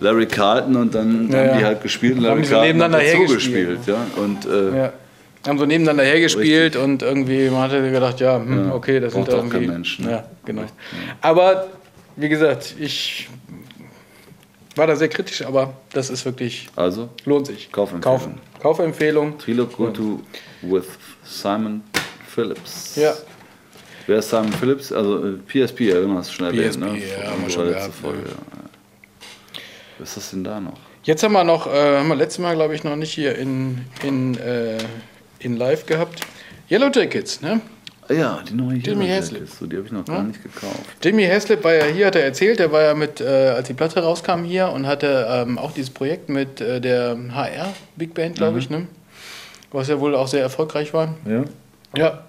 Larry 0.00 0.26
Carlton 0.26 0.76
und 0.76 0.94
dann 0.94 1.30
ja, 1.30 1.38
haben 1.38 1.58
die 1.58 1.64
halt 1.64 1.82
gespielt 1.82 2.16
und 2.16 2.22
Larry 2.22 2.42
haben 2.42 2.50
Carlton 2.50 2.66
nebeneinander 2.66 2.98
hat 2.98 3.14
dazu 3.20 3.34
gespielt. 3.34 3.80
Ja. 3.86 4.06
Und, 4.16 4.46
äh. 4.46 4.90
Haben 5.46 5.58
so 5.58 5.66
nebeneinander 5.66 6.04
hergespielt 6.04 6.74
richtig. 6.74 6.82
und 6.82 7.02
irgendwie, 7.02 7.50
man 7.50 7.62
hatte 7.62 7.90
gedacht, 7.90 8.18
ja, 8.20 8.36
hm, 8.38 8.72
okay, 8.72 8.98
das 8.98 9.12
sind 9.12 9.28
irgendwie... 9.28 9.58
Kein 9.58 9.66
Mensch, 9.66 9.98
ne? 9.98 10.10
Ja, 10.10 10.24
genau. 10.44 10.62
Aber, 11.20 11.66
wie 12.16 12.30
gesagt, 12.30 12.74
ich 12.78 13.28
war 14.74 14.86
da 14.86 14.96
sehr 14.96 15.08
kritisch, 15.08 15.44
aber 15.44 15.74
das 15.92 16.08
ist 16.08 16.24
wirklich... 16.24 16.68
Also? 16.76 17.10
Lohnt 17.26 17.46
sich. 17.46 17.70
Kaufempfehlung. 17.70 18.18
Kaufen. 18.18 18.40
Kaufempfehlung. 18.60 19.38
Trilog 19.38 19.76
Go 19.76 19.90
to 19.90 20.22
with 20.62 20.86
Simon 21.24 21.82
Phillips. 22.26 22.96
Ja. 22.96 23.12
Wer 24.06 24.18
ist 24.18 24.30
Simon 24.30 24.52
Phillips? 24.52 24.92
Also 24.92 25.38
PSP, 25.46 25.80
ja, 25.80 26.00
du 26.00 26.12
hast 26.14 26.32
schon 26.32 26.46
erwähnt, 26.46 26.72
PSP, 26.72 26.80
ne? 26.80 26.98
Ja, 26.98 27.30
haben 27.30 27.42
wir 27.42 27.50
schon 27.50 27.68
gehabt, 27.68 27.94
Folge. 27.94 28.18
Ja. 28.28 28.60
Was 29.98 30.08
ist 30.10 30.16
das 30.16 30.30
denn 30.30 30.44
da 30.44 30.60
noch? 30.60 30.78
Jetzt 31.04 31.22
haben 31.22 31.32
wir 31.32 31.44
noch, 31.44 31.66
äh, 31.66 31.98
haben 31.98 32.08
wir 32.08 32.16
letztes 32.16 32.38
Mal, 32.38 32.54
glaube 32.54 32.74
ich, 32.74 32.82
noch 32.82 32.96
nicht 32.96 33.12
hier 33.12 33.36
in, 33.36 33.84
in, 34.02 34.36
äh, 34.38 34.78
in 35.38 35.56
live 35.56 35.86
gehabt. 35.86 36.20
Yellow 36.70 36.90
Jackets, 36.92 37.40
ne? 37.42 37.60
Ja, 38.08 38.42
die 38.46 38.54
neue 38.54 38.76
Jimmy 38.76 39.08
Haslip. 39.08 39.48
So, 39.48 39.66
die 39.66 39.76
habe 39.76 39.86
ich 39.86 39.92
noch 39.92 40.04
gar 40.04 40.22
nicht 40.22 40.42
gekauft. 40.42 40.80
Jimmy 41.02 41.26
Haslip 41.26 41.64
war 41.64 41.74
ja 41.74 41.84
hier, 41.86 42.06
hat 42.06 42.16
er 42.16 42.24
erzählt, 42.24 42.58
der 42.58 42.70
war 42.70 42.82
ja 42.82 42.94
mit, 42.94 43.20
äh, 43.20 43.24
als 43.24 43.68
die 43.68 43.74
Platte 43.74 44.00
rauskam 44.00 44.44
hier 44.44 44.68
und 44.70 44.86
hatte 44.86 45.26
ähm, 45.30 45.58
auch 45.58 45.72
dieses 45.72 45.90
Projekt 45.90 46.28
mit 46.28 46.60
äh, 46.60 46.80
der 46.80 47.16
HR 47.32 47.72
Big 47.96 48.12
Band, 48.12 48.36
glaube 48.36 48.52
mhm. 48.52 48.58
ich, 48.58 48.70
ne? 48.70 48.86
Was 49.72 49.88
ja 49.88 49.98
wohl 50.00 50.14
auch 50.14 50.28
sehr 50.28 50.42
erfolgreich 50.42 50.92
war. 50.92 51.14
Ja. 51.26 51.44
Ja, 51.96 52.24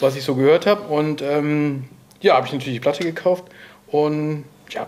was 0.00 0.16
ich 0.16 0.24
so 0.24 0.34
gehört 0.34 0.66
habe. 0.66 0.82
Und 0.82 1.22
ähm, 1.22 1.84
ja, 2.20 2.36
habe 2.36 2.46
ich 2.46 2.52
natürlich 2.52 2.74
die 2.74 2.80
Platte 2.80 3.04
gekauft 3.04 3.44
und 3.88 4.44
ja, 4.70 4.86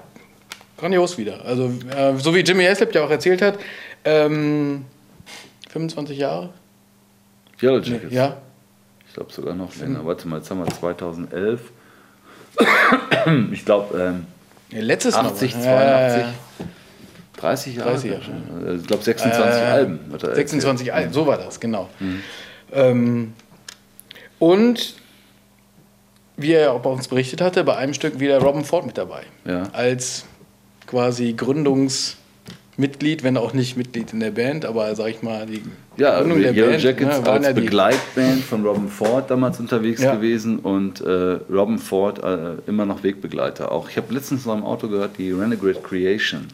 grandios 0.78 1.18
wieder. 1.18 1.44
Also, 1.44 1.72
äh, 1.96 2.16
so 2.16 2.34
wie 2.34 2.40
Jimmy 2.40 2.64
Haslip 2.64 2.94
ja 2.94 3.04
auch 3.04 3.10
erzählt 3.10 3.42
hat, 3.42 3.58
ähm, 4.04 4.84
25 5.70 6.18
Jahre. 6.18 6.50
Yellow 7.62 7.78
Jackets? 7.78 8.12
Ja. 8.12 8.36
Ich 9.06 9.14
glaube 9.14 9.32
sogar 9.32 9.54
noch 9.54 9.74
länger. 9.76 10.04
Warte 10.04 10.28
mal, 10.28 10.38
jetzt 10.38 10.50
haben 10.50 10.60
wir 10.64 10.66
2011. 10.66 11.60
ich 13.52 13.64
glaube, 13.64 13.98
ähm, 13.98 14.26
ja, 14.70 14.82
letztes 14.82 15.14
80, 15.14 15.54
Mal. 15.56 15.62
82. 15.62 16.22
Äh, 16.22 17.40
30 17.40 17.76
Jahre. 17.76 17.90
30 17.90 18.10
Jahre. 18.10 18.22
Also, 18.64 18.80
ich 18.80 18.86
glaube 18.86 19.02
26 19.02 19.62
äh, 19.62 19.64
Alben. 19.64 20.00
26 20.18 20.92
Alben, 20.92 21.12
so 21.12 21.26
war 21.26 21.38
das, 21.38 21.58
genau. 21.58 21.88
Mhm. 21.98 22.22
Ähm, 22.72 23.32
und 24.40 24.94
wie 26.36 26.52
er 26.52 26.72
auch 26.72 26.80
bei 26.80 26.90
uns 26.90 27.06
berichtet 27.06 27.40
hatte, 27.40 27.62
bei 27.62 27.76
einem 27.76 27.94
Stück 27.94 28.18
wieder 28.18 28.40
Robin 28.40 28.64
Ford 28.64 28.86
mit 28.86 28.98
dabei. 28.98 29.22
Ja. 29.44 29.64
Als 29.72 30.24
quasi 30.86 31.34
Gründungsmitglied, 31.34 33.22
wenn 33.22 33.36
auch 33.36 33.52
nicht 33.52 33.76
Mitglied 33.76 34.12
in 34.12 34.20
der 34.20 34.30
Band, 34.30 34.64
aber 34.64 34.94
sag 34.96 35.08
ich 35.08 35.22
mal, 35.22 35.46
die 35.46 35.62
ja, 35.98 36.18
Gründung 36.18 36.40
der 36.40 36.54
Yellow 36.54 36.70
Band. 36.70 36.82
Jackets 36.82 37.20
ne, 37.20 37.30
als 37.30 37.46
ja 37.46 37.52
Begleitband 37.52 38.42
von 38.42 38.64
Robin 38.64 38.88
Ford 38.88 39.30
damals 39.30 39.60
unterwegs 39.60 40.02
ja. 40.02 40.14
gewesen 40.14 40.58
und 40.60 41.02
äh, 41.02 41.38
Robin 41.52 41.78
Ford 41.78 42.24
äh, 42.24 42.54
immer 42.66 42.86
noch 42.86 43.02
Wegbegleiter. 43.02 43.70
Auch 43.70 43.90
ich 43.90 43.98
habe 43.98 44.12
letztens 44.14 44.46
noch 44.46 44.56
im 44.56 44.64
Auto 44.64 44.88
gehört, 44.88 45.18
die 45.18 45.30
Renegade 45.32 45.80
Creation. 45.82 46.48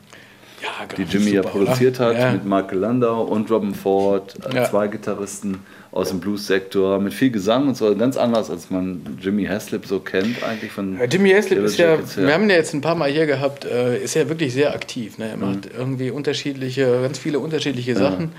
Ja, 0.66 0.86
die 0.96 1.02
Jimmy 1.02 1.30
super, 1.30 1.34
ja 1.34 1.42
produziert 1.42 2.00
oder? 2.00 2.08
hat 2.08 2.18
ja. 2.18 2.32
mit 2.32 2.44
Michael 2.44 2.78
Landau 2.78 3.22
und 3.22 3.50
Robin 3.50 3.74
Ford, 3.74 4.34
äh, 4.52 4.64
zwei 4.64 4.88
Gitarristen 4.88 5.58
aus 5.92 6.10
dem 6.10 6.20
Blues-Sektor 6.20 6.98
mit 7.00 7.14
viel 7.14 7.30
Gesang 7.30 7.68
und 7.68 7.76
so, 7.76 7.94
ganz 7.96 8.16
anders, 8.16 8.50
als 8.50 8.70
man 8.70 9.18
Jimmy 9.20 9.46
Haslip 9.46 9.86
so 9.86 10.00
kennt 10.00 10.42
eigentlich 10.42 10.72
von. 10.72 10.98
Jimmy 11.10 11.30
Haslip 11.30 11.58
ist 11.58 11.78
ja, 11.78 11.98
wir 12.16 12.34
haben 12.34 12.44
ihn 12.44 12.50
ja 12.50 12.56
jetzt 12.56 12.74
ein 12.74 12.80
paar 12.80 12.94
Mal 12.94 13.10
hier 13.10 13.26
gehabt, 13.26 13.64
äh, 13.64 14.02
ist 14.02 14.14
ja 14.14 14.28
wirklich 14.28 14.52
sehr 14.52 14.74
aktiv. 14.74 15.18
Ne? 15.18 15.30
Er 15.30 15.36
macht 15.36 15.66
mhm. 15.66 15.78
irgendwie 15.78 16.10
unterschiedliche, 16.10 17.00
ganz 17.02 17.18
viele 17.18 17.38
unterschiedliche. 17.38 17.96
Sachen. 17.96 18.32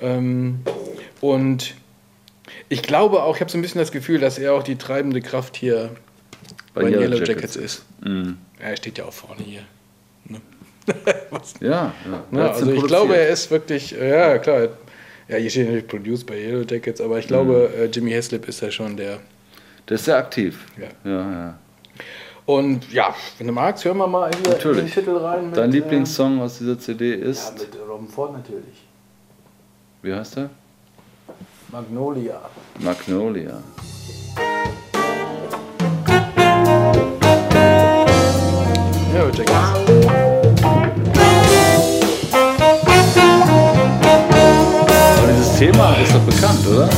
Ähm, 0.00 0.60
und 1.20 1.74
ich 2.68 2.82
glaube 2.82 3.22
auch, 3.22 3.36
ich 3.36 3.40
habe 3.40 3.50
so 3.50 3.58
ein 3.58 3.62
bisschen 3.62 3.78
das 3.78 3.92
Gefühl, 3.92 4.18
dass 4.18 4.38
er 4.38 4.54
auch 4.54 4.62
die 4.62 4.76
treibende 4.76 5.20
Kraft 5.20 5.56
hier 5.56 5.90
bei, 6.74 6.82
bei 6.82 6.90
Yellow, 6.90 7.02
Yellow 7.02 7.16
Jackets, 7.18 7.54
Jackets 7.54 7.56
ist. 7.56 7.84
Mhm. 8.02 8.38
er 8.58 8.76
steht 8.76 8.98
ja 8.98 9.04
auch 9.04 9.12
vorne 9.12 9.42
hier. 9.42 9.62
Ne? 10.24 10.40
Ja, 11.60 11.70
ja. 11.70 11.92
ja 12.32 12.50
also 12.52 12.70
ich 12.72 12.84
glaube, 12.84 13.16
er 13.16 13.28
ist 13.28 13.50
wirklich, 13.50 13.92
ja 13.92 14.38
klar, 14.38 14.68
Ja, 15.28 15.36
hier 15.36 15.50
steht 15.50 15.66
natürlich 15.66 15.86
Produced 15.86 16.26
bei 16.26 16.38
Yellow 16.38 16.64
Jackets, 16.68 17.00
aber 17.00 17.18
ich 17.18 17.26
glaube, 17.26 17.70
mhm. 17.76 17.90
Jimmy 17.90 18.10
Heslip 18.10 18.46
ist 18.48 18.60
ja 18.60 18.70
schon 18.70 18.96
der. 18.96 19.20
Der 19.88 19.94
ist 19.96 20.04
sehr 20.04 20.16
aktiv. 20.16 20.66
Ja. 20.78 21.10
ja, 21.10 21.32
ja. 21.32 21.58
Und 22.46 22.92
ja, 22.92 23.14
wenn 23.38 23.46
du 23.46 23.52
magst, 23.52 23.84
hören 23.84 23.96
wir 23.96 24.06
mal 24.06 24.30
hier 24.30 24.52
natürlich. 24.52 24.80
in 24.80 24.86
den 24.86 24.94
Titel 24.94 25.16
rein. 25.16 25.46
Mit, 25.46 25.56
Dein 25.56 25.70
Lieblingssong 25.70 26.40
aus 26.40 26.58
dieser 26.58 26.78
CD 26.78 27.14
ist? 27.14 27.54
Ja, 27.56 27.62
mit 27.62 27.88
Robin 27.88 28.08
Ford 28.08 28.32
natürlich. 28.34 28.84
Wie 30.02 30.12
heißt 30.12 30.36
der? 30.36 30.50
Magnolia. 31.72 32.40
Magnolia. 32.80 33.62
Ja, 39.14 39.30
check 39.30 39.48
Thema 45.58 45.94
ist 46.02 46.12
doch 46.12 46.20
bekannt, 46.22 46.66
oder? 46.66 46.88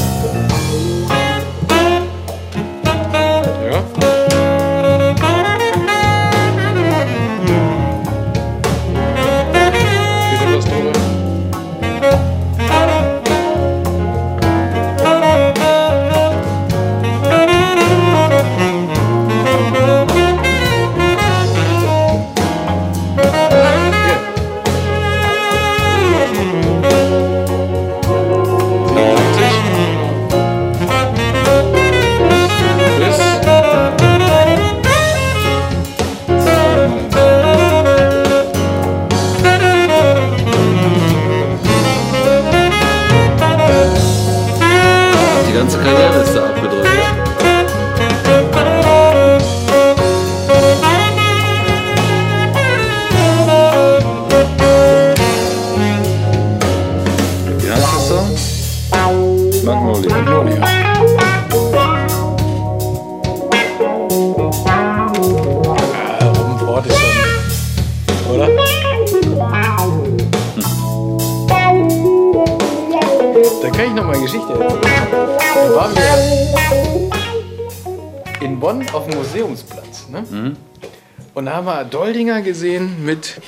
Doldinger 81.87 82.43
gesehen 82.43 83.05
mit, 83.05 83.41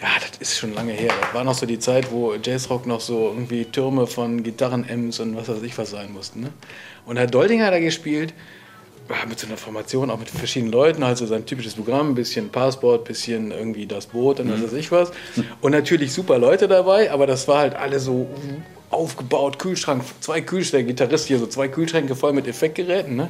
ja, 0.00 0.08
das 0.18 0.38
ist 0.40 0.58
schon 0.58 0.74
lange 0.74 0.92
her. 0.92 1.12
Das 1.20 1.34
war 1.34 1.44
noch 1.44 1.54
so 1.54 1.66
die 1.66 1.78
Zeit, 1.78 2.10
wo 2.10 2.34
Jazzrock 2.34 2.86
noch 2.86 3.00
so 3.00 3.28
irgendwie 3.28 3.64
Türme 3.64 4.06
von 4.06 4.42
Gitarren-Ems 4.42 5.20
und 5.20 5.36
was 5.36 5.48
weiß 5.48 5.62
ich 5.62 5.76
was 5.78 5.90
sein 5.90 6.12
mussten. 6.12 6.40
Ne? 6.40 6.52
Und 7.06 7.16
Herr 7.16 7.26
Doldinger 7.26 7.66
hat 7.66 7.74
da 7.74 7.80
gespielt, 7.80 8.34
mit 9.28 9.38
so 9.38 9.46
einer 9.46 9.56
Formation, 9.56 10.10
auch 10.10 10.18
mit 10.18 10.30
verschiedenen 10.30 10.72
Leuten, 10.72 11.04
halt 11.04 11.18
so 11.18 11.26
sein 11.26 11.44
typisches 11.44 11.74
Programm, 11.74 12.10
ein 12.10 12.14
bisschen 12.14 12.48
Passport, 12.48 13.02
ein 13.02 13.04
bisschen 13.04 13.50
irgendwie 13.50 13.86
das 13.86 14.06
Boot 14.06 14.40
und 14.40 14.50
was 14.50 14.60
mhm. 14.60 14.64
weiß 14.64 14.72
ich 14.74 14.92
was. 14.92 15.10
Und 15.60 15.72
natürlich 15.72 16.12
super 16.12 16.38
Leute 16.38 16.68
dabei, 16.68 17.10
aber 17.10 17.26
das 17.26 17.48
war 17.48 17.58
halt 17.58 17.74
alles 17.74 18.04
so 18.04 18.28
aufgebaut, 18.90 19.58
Kühlschrank, 19.58 20.02
zwei 20.20 20.40
Kühlschränke, 20.40 20.92
Gitarrist 20.92 21.26
hier, 21.26 21.38
so 21.38 21.46
zwei 21.46 21.68
Kühlschränke 21.68 22.14
voll 22.14 22.32
mit 22.32 22.46
Effektgeräten. 22.46 23.16
Ne? 23.16 23.28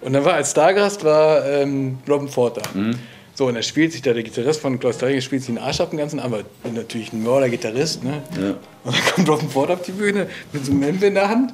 Und 0.00 0.12
dann 0.12 0.24
war 0.24 0.34
als 0.34 0.50
Stargast 0.50 1.04
war 1.04 1.46
ähm, 1.46 1.98
Robin 2.08 2.28
Ford 2.28 2.58
da. 2.58 2.62
Mhm. 2.78 2.98
So, 3.36 3.46
und 3.48 3.56
er 3.56 3.62
spielt 3.62 3.92
sich 3.92 4.00
da, 4.00 4.12
der 4.12 4.22
Gitarrist 4.22 4.60
von 4.60 4.78
Klaus 4.78 4.98
Dreiger 4.98 5.20
spielt 5.20 5.42
sich 5.42 5.52
den 5.52 5.62
Arsch 5.62 5.80
ab 5.80 5.90
den 5.90 5.98
ganzen, 5.98 6.20
aber 6.20 6.44
natürlich 6.72 7.12
ein 7.12 7.22
Mörder-Gitarrist, 7.24 8.04
ne? 8.04 8.22
Ja. 8.40 8.50
Und 8.84 8.94
dann 8.94 9.04
kommt 9.14 9.28
Robin 9.28 9.50
Ford 9.50 9.70
auf 9.70 9.82
die 9.82 9.92
Bühne 9.92 10.28
mit 10.52 10.64
so 10.64 10.70
einem 10.70 10.82
Hemd 10.82 11.02
in 11.02 11.14
der 11.14 11.28
Hand, 11.28 11.52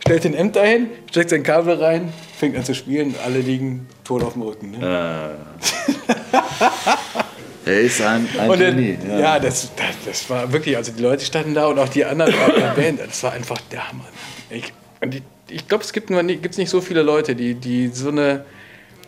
stellt 0.00 0.24
den 0.24 0.34
Hemd 0.34 0.54
dahin, 0.54 0.88
steckt 1.10 1.30
sein 1.30 1.42
Kabel 1.42 1.82
rein, 1.82 2.12
fängt 2.36 2.56
an 2.56 2.64
zu 2.64 2.74
spielen, 2.74 3.14
alle 3.24 3.40
liegen 3.40 3.88
tot 4.04 4.22
auf 4.22 4.34
dem 4.34 4.42
Rücken. 4.42 4.72
Ne? 4.72 4.78
Ja. 4.82 5.30
er 7.64 7.80
ist 7.80 8.00
ein, 8.00 8.28
ein 8.38 8.50
und 8.50 8.58
Genie. 8.58 8.98
Ja, 9.08 9.18
ja 9.18 9.38
das, 9.40 9.70
das, 9.74 9.96
das, 10.04 10.30
war 10.30 10.52
wirklich, 10.52 10.76
also 10.76 10.92
die 10.92 11.02
Leute 11.02 11.24
standen 11.24 11.54
da 11.54 11.66
und 11.66 11.78
auch 11.78 11.88
die 11.88 12.04
anderen 12.04 12.32
der 12.32 12.72
Band, 12.76 13.00
das 13.00 13.20
war 13.24 13.32
einfach 13.32 13.58
der 13.72 13.88
Hammer. 13.88 14.04
Ne? 14.50 14.58
Ich, 14.58 14.72
ich, 15.48 15.66
glaube, 15.66 15.82
es 15.82 15.92
gibt 15.92 16.10
nicht 16.10 16.70
so 16.70 16.80
viele 16.80 17.02
Leute, 17.02 17.34
die, 17.34 17.54
die 17.54 17.88
so 17.88 18.10
eine 18.10 18.44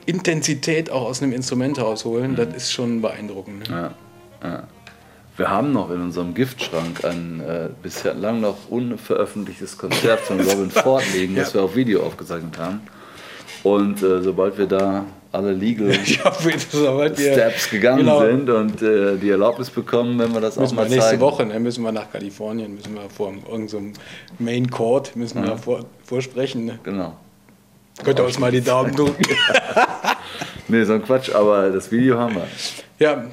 Intensität 0.06 0.90
auch 0.90 1.06
aus 1.06 1.22
einem 1.22 1.32
Instrument 1.32 1.78
rausholen, 1.78 2.32
mhm. 2.32 2.36
das 2.36 2.54
ist 2.54 2.72
schon 2.72 3.02
beeindruckend. 3.02 3.68
Ne? 3.70 3.94
Ja, 4.42 4.48
ja. 4.48 4.62
Wir 5.36 5.50
haben 5.50 5.72
noch 5.72 5.90
in 5.90 6.00
unserem 6.00 6.34
Giftschrank 6.34 7.04
ein 7.04 7.40
äh, 7.40 7.68
bislang 7.82 8.40
noch 8.42 8.68
unveröffentlichtes 8.68 9.78
Konzert 9.78 10.20
von 10.20 10.40
Robin 10.48 10.70
Ford 10.70 11.04
liegen, 11.14 11.36
ja. 11.36 11.42
das 11.42 11.54
wir 11.54 11.62
auf 11.62 11.74
Video 11.74 12.02
aufgezeichnet 12.02 12.58
haben. 12.58 12.80
Und 13.62 14.02
äh, 14.02 14.22
sobald 14.22 14.58
wir 14.58 14.66
da 14.66 15.06
alle 15.30 15.52
Legal 15.52 15.92
hoffe, 16.24 16.52
Steps 16.58 17.70
gegangen 17.70 18.00
genau. 18.00 18.20
sind 18.20 18.50
und 18.50 18.82
äh, 18.82 19.16
die 19.16 19.30
Erlaubnis 19.30 19.70
bekommen, 19.70 20.18
wenn 20.18 20.34
wir 20.34 20.40
das 20.40 20.56
müssen 20.56 20.72
auch 20.72 20.76
mal 20.76 20.84
wir 20.84 20.90
nächste 20.90 21.10
zeigen. 21.10 21.22
Woche 21.22 21.46
ne, 21.46 21.58
müssen 21.58 21.82
wir 21.82 21.92
nach 21.92 22.10
Kalifornien, 22.10 22.74
müssen 22.74 22.94
wir 22.94 23.08
vor 23.08 23.28
irgendeinem 23.28 23.68
so 23.68 23.80
Main 24.38 24.70
Court 24.70 25.16
müssen 25.16 25.38
ja. 25.38 25.50
wir 25.50 25.58
vor, 25.58 25.86
vorsprechen. 26.04 26.66
Ne? 26.66 26.78
Genau. 26.82 27.16
Könnt 28.02 28.18
ihr 28.18 28.24
uns 28.24 28.38
mal 28.38 28.50
die 28.50 28.60
Daumen 28.60 28.94
drücken? 28.94 29.22
nee, 30.68 30.84
so 30.84 30.94
ein 30.94 31.02
Quatsch, 31.02 31.32
aber 31.34 31.70
das 31.70 31.90
Video 31.90 32.18
haben 32.18 32.34
wir. 32.34 32.48
Ja, 32.98 33.24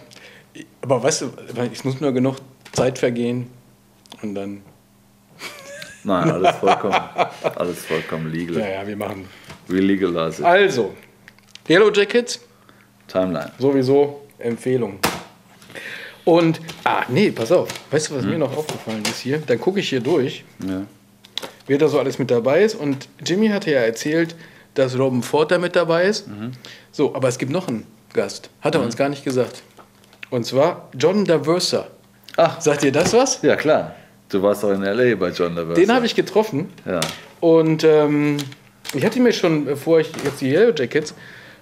aber 0.82 1.02
weißt 1.04 1.22
du, 1.22 1.32
es 1.72 1.84
muss 1.84 2.00
nur 2.00 2.12
genug 2.12 2.38
Zeit 2.72 3.00
vergehen 3.00 3.48
und 4.22 4.36
dann. 4.36 4.62
Nein, 6.04 6.32
alles 6.32 6.56
vollkommen, 6.58 6.96
alles 7.56 7.86
vollkommen 7.86 8.32
legal. 8.32 8.60
Ja, 8.60 8.68
ja, 8.68 8.88
wir 8.88 8.96
machen. 8.96 9.28
We 9.68 9.80
legalize 9.80 10.42
it. 10.42 10.46
Also, 10.46 10.94
Yellow 11.68 11.92
Jackets. 11.92 12.40
Timeline. 13.08 13.52
Sowieso 13.58 14.28
Empfehlung. 14.38 15.00
Und, 16.26 16.62
ah, 16.84 17.04
nee, 17.08 17.32
pass 17.32 17.52
auf. 17.52 17.70
Weißt 17.90 18.10
du, 18.10 18.16
was 18.16 18.24
hm. 18.24 18.32
mir 18.32 18.38
noch 18.38 18.56
aufgefallen 18.56 19.04
ist 19.04 19.20
hier? 19.20 19.40
Dann 19.40 19.60
gucke 19.60 19.80
ich 19.80 19.90
hier 19.90 20.02
durch. 20.02 20.44
Ja 20.68 20.86
wer 21.70 21.78
da 21.78 21.88
so 21.88 22.00
alles 22.00 22.20
mit 22.20 22.32
dabei 22.32 22.64
ist. 22.64 22.76
Und 22.76 23.08
Jimmy 23.26 23.48
hatte 23.50 23.72
ja 23.72 23.80
erzählt, 23.80 24.36
dass 24.74 24.98
Robin 24.98 25.24
Ford 25.24 25.52
da 25.52 25.58
mit 25.58 25.76
dabei 25.76 26.06
ist. 26.06 26.28
Mhm. 26.28 26.52
So, 26.92 27.16
aber 27.16 27.28
es 27.28 27.38
gibt 27.38 27.52
noch 27.52 27.68
einen 27.68 27.86
Gast. 28.14 28.50
Hat 28.62 28.76
er 28.76 28.80
mhm. 28.80 28.88
uns 28.88 28.98
gar 28.98 29.08
nicht 29.08 29.24
gesagt. 29.24 29.62
Und 30.30 30.46
zwar 30.46 30.90
John 30.98 31.26
Daversa. 31.26 31.88
Ach. 32.38 32.60
Sagt 32.60 32.84
ihr 32.84 32.92
das 32.92 33.14
was? 33.14 33.42
Ja, 33.42 33.56
klar. 33.56 33.96
Du 34.30 34.42
warst 34.42 34.64
doch 34.64 34.72
in 34.72 34.84
L.A. 34.84 35.16
bei 35.16 35.30
John 35.30 35.56
Daversa. 35.56 35.80
Den 35.80 35.94
habe 35.94 36.06
ich 36.06 36.16
getroffen. 36.16 36.70
Ja. 36.86 37.00
Und 37.40 37.84
ähm, 37.84 38.38
ich 38.94 39.06
hatte 39.06 39.20
mir 39.20 39.34
schon, 39.34 39.66
bevor 39.66 40.00
ich 40.00 40.12
jetzt 40.24 40.42
die 40.42 40.50
Yellow 40.52 40.74
Jackets, 40.76 41.14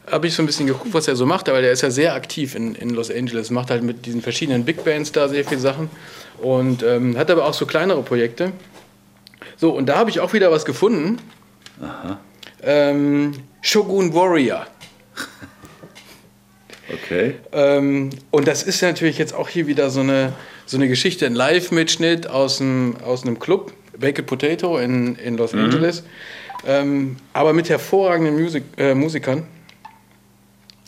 habe 0.09 0.27
ich 0.27 0.33
so 0.33 0.41
ein 0.41 0.45
bisschen 0.45 0.67
geguckt, 0.67 0.93
was 0.93 1.07
er 1.07 1.17
so 1.17 1.25
macht, 1.25 1.49
weil 1.49 1.61
der 1.61 1.71
ist 1.71 1.81
ja 1.81 1.91
sehr 1.91 2.13
aktiv 2.13 2.55
in, 2.55 2.75
in 2.75 2.91
Los 2.91 3.11
Angeles, 3.11 3.51
macht 3.51 3.69
halt 3.69 3.83
mit 3.83 4.05
diesen 4.05 4.21
verschiedenen 4.21 4.63
Big 4.63 4.85
Bands 4.85 5.11
da 5.11 5.27
sehr 5.27 5.43
viele 5.43 5.59
Sachen 5.59 5.89
und 6.37 6.81
ähm, 6.83 7.17
hat 7.17 7.29
aber 7.29 7.45
auch 7.45 7.53
so 7.53 7.65
kleinere 7.65 8.01
Projekte. 8.03 8.53
So, 9.57 9.71
und 9.71 9.87
da 9.87 9.97
habe 9.97 10.09
ich 10.09 10.19
auch 10.19 10.33
wieder 10.33 10.51
was 10.51 10.65
gefunden. 10.65 11.17
Aha. 11.81 12.19
Ähm, 12.63 13.33
Shogun 13.61 14.13
Warrior. 14.13 14.65
Okay. 16.89 17.35
Ähm, 17.51 18.11
und 18.31 18.47
das 18.47 18.63
ist 18.63 18.81
natürlich 18.81 19.17
jetzt 19.17 19.33
auch 19.33 19.49
hier 19.49 19.67
wieder 19.67 19.89
so 19.89 19.99
eine, 19.99 20.31
so 20.65 20.77
eine 20.77 20.87
Geschichte, 20.87 21.25
ein 21.25 21.35
Live-Mitschnitt 21.35 22.27
aus, 22.27 22.61
einem, 22.61 22.95
aus 23.03 23.23
einem 23.23 23.39
Club, 23.39 23.73
Baked 23.99 24.25
Potato 24.25 24.77
in, 24.77 25.15
in 25.15 25.35
Los 25.35 25.51
mhm. 25.51 25.65
Angeles. 25.65 26.03
Ähm, 26.65 27.17
aber 27.33 27.51
mit 27.51 27.69
hervorragenden 27.69 28.41
Musik, 28.41 28.63
äh, 28.77 28.95
Musikern. 28.95 29.45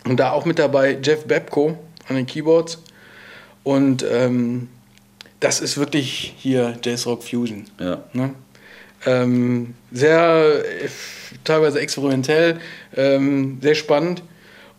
Und 0.05 0.21
da 0.21 0.31
auch 0.31 0.45
mit 0.45 0.57
dabei 0.57 0.97
Jeff 1.03 1.25
Babko 1.25 1.77
an 2.07 2.15
den 2.15 2.25
Keyboards. 2.25 2.81
Und 3.63 4.05
ähm, 4.09 4.69
das 5.39 5.59
ist 5.59 5.77
wirklich 5.77 6.33
hier 6.37 6.77
Jazzrock 6.83 7.23
Fusion. 7.23 7.65
Ja. 7.77 8.03
Ne? 8.13 8.33
Ähm, 9.05 9.75
sehr 9.91 10.63
teilweise 11.43 11.79
experimentell, 11.79 12.59
ähm, 12.95 13.59
sehr 13.61 13.75
spannend 13.75 14.23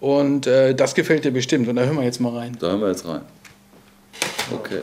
und 0.00 0.46
äh, 0.46 0.74
das 0.74 0.94
gefällt 0.94 1.24
dir 1.24 1.32
bestimmt. 1.32 1.68
Und 1.68 1.76
da 1.76 1.82
hören 1.82 1.96
wir 1.96 2.04
jetzt 2.04 2.20
mal 2.20 2.36
rein. 2.36 2.56
Da 2.60 2.68
hören 2.68 2.80
wir 2.80 2.88
jetzt 2.88 3.06
rein. 3.06 3.22
Okay. 4.52 4.82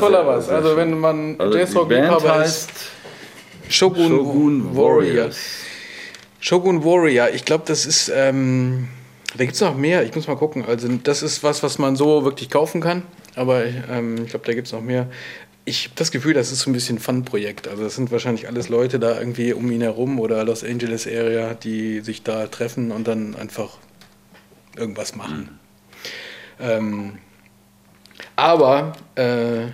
Ja, 0.00 0.24
for 0.24 0.42
sehr- 0.42 0.56
Also 0.56 0.76
wenn 0.76 0.98
man 0.98 1.36
Also 1.38 1.58
Jazzrock 1.58 1.88
die 1.88 1.94
Band 1.94 2.04
Liebhaber 2.22 2.44
ist, 2.44 2.68
heißt 2.68 2.70
Shogun, 3.68 4.08
Shogun 4.08 4.76
Warrior. 4.76 5.30
Shogun 6.40 6.84
Warrior, 6.84 7.30
ich 7.34 7.44
glaube, 7.44 7.64
das 7.66 7.84
ist, 7.86 8.10
ähm, 8.14 8.88
da 9.36 9.44
gibt 9.44 9.54
es 9.54 9.60
noch 9.60 9.76
mehr, 9.76 10.04
ich 10.04 10.14
muss 10.14 10.26
mal 10.28 10.36
gucken. 10.36 10.64
Also 10.66 10.88
das 11.02 11.22
ist 11.22 11.42
was, 11.42 11.62
was 11.62 11.78
man 11.78 11.96
so 11.96 12.24
wirklich 12.24 12.48
kaufen 12.48 12.80
kann, 12.80 13.02
aber 13.36 13.64
ähm, 13.66 14.16
ich 14.24 14.30
glaube, 14.30 14.46
da 14.46 14.54
gibt 14.54 14.66
es 14.68 14.72
noch 14.72 14.80
mehr. 14.80 15.08
Ich 15.64 15.84
habe 15.84 15.94
das 15.96 16.10
Gefühl, 16.10 16.32
das 16.32 16.50
ist 16.50 16.60
so 16.60 16.70
ein 16.70 16.72
bisschen 16.72 16.96
ein 16.96 17.00
Fun-Projekt. 17.00 17.68
Also 17.68 17.82
das 17.82 17.94
sind 17.96 18.10
wahrscheinlich 18.10 18.48
alles 18.48 18.70
Leute 18.70 18.98
da 18.98 19.18
irgendwie 19.18 19.52
um 19.52 19.70
ihn 19.70 19.82
herum 19.82 20.18
oder 20.18 20.42
Los 20.44 20.64
Angeles 20.64 21.06
Area, 21.06 21.52
die 21.52 22.00
sich 22.00 22.22
da 22.22 22.46
treffen 22.46 22.90
und 22.90 23.06
dann 23.06 23.34
einfach 23.36 23.76
irgendwas 24.78 25.14
machen. 25.14 25.58
Ähm, 26.58 27.18
aber 28.36 28.92
äh, 29.16 29.66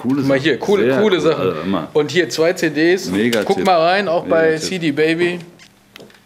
Coole 0.00 0.22
mal 0.22 0.38
hier, 0.38 0.58
coole, 0.58 0.84
Sehr 0.84 1.00
coole 1.02 1.16
cool. 1.16 1.20
Sachen. 1.22 1.40
Also 1.48 1.60
immer. 1.62 1.88
Und 1.92 2.10
hier 2.10 2.28
zwei 2.30 2.52
CDs. 2.54 3.10
Mega 3.10 3.42
Guck 3.44 3.64
mal 3.64 3.78
rein, 3.80 4.08
auch 4.08 4.24
Mega 4.24 4.34
bei 4.36 4.50
Tipp. 4.52 4.62
CD 4.62 4.92
Baby. 4.92 5.38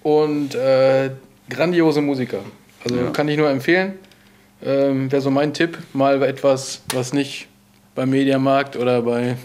Und 0.02 0.54
äh, 0.54 1.10
grandiose 1.50 2.00
Musiker. 2.00 2.38
Also 2.84 2.96
Ja. 2.96 3.10
kann 3.10 3.28
ich 3.28 3.36
nur 3.36 3.48
empfehlen. 3.50 3.94
Ähm, 4.64 5.10
Wäre 5.10 5.20
so 5.22 5.30
mein 5.30 5.52
Tipp, 5.52 5.78
mal 5.92 6.22
etwas, 6.22 6.82
was 6.94 7.12
nicht 7.12 7.48
beim 7.94 8.10
Mediamarkt 8.10 8.76
oder 8.76 9.02
bei, 9.02 9.36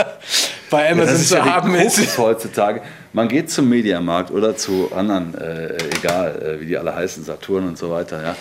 bei 0.70 0.90
Amazon 0.90 1.14
ist 1.14 1.28
zu 1.28 1.36
ja 1.36 1.44
haben 1.44 1.74
ist. 1.74 2.18
heutzutage. 2.18 2.82
Man 3.12 3.28
geht 3.28 3.50
zum 3.50 3.68
Mediamarkt 3.68 4.30
oder 4.30 4.56
zu 4.56 4.90
anderen, 4.94 5.34
äh, 5.34 5.76
egal 5.98 6.42
äh, 6.58 6.60
wie 6.60 6.66
die 6.66 6.76
alle 6.76 6.94
heißen, 6.94 7.24
Saturn 7.24 7.66
und 7.68 7.78
so 7.78 7.90
weiter, 7.90 8.22
ja. 8.22 8.36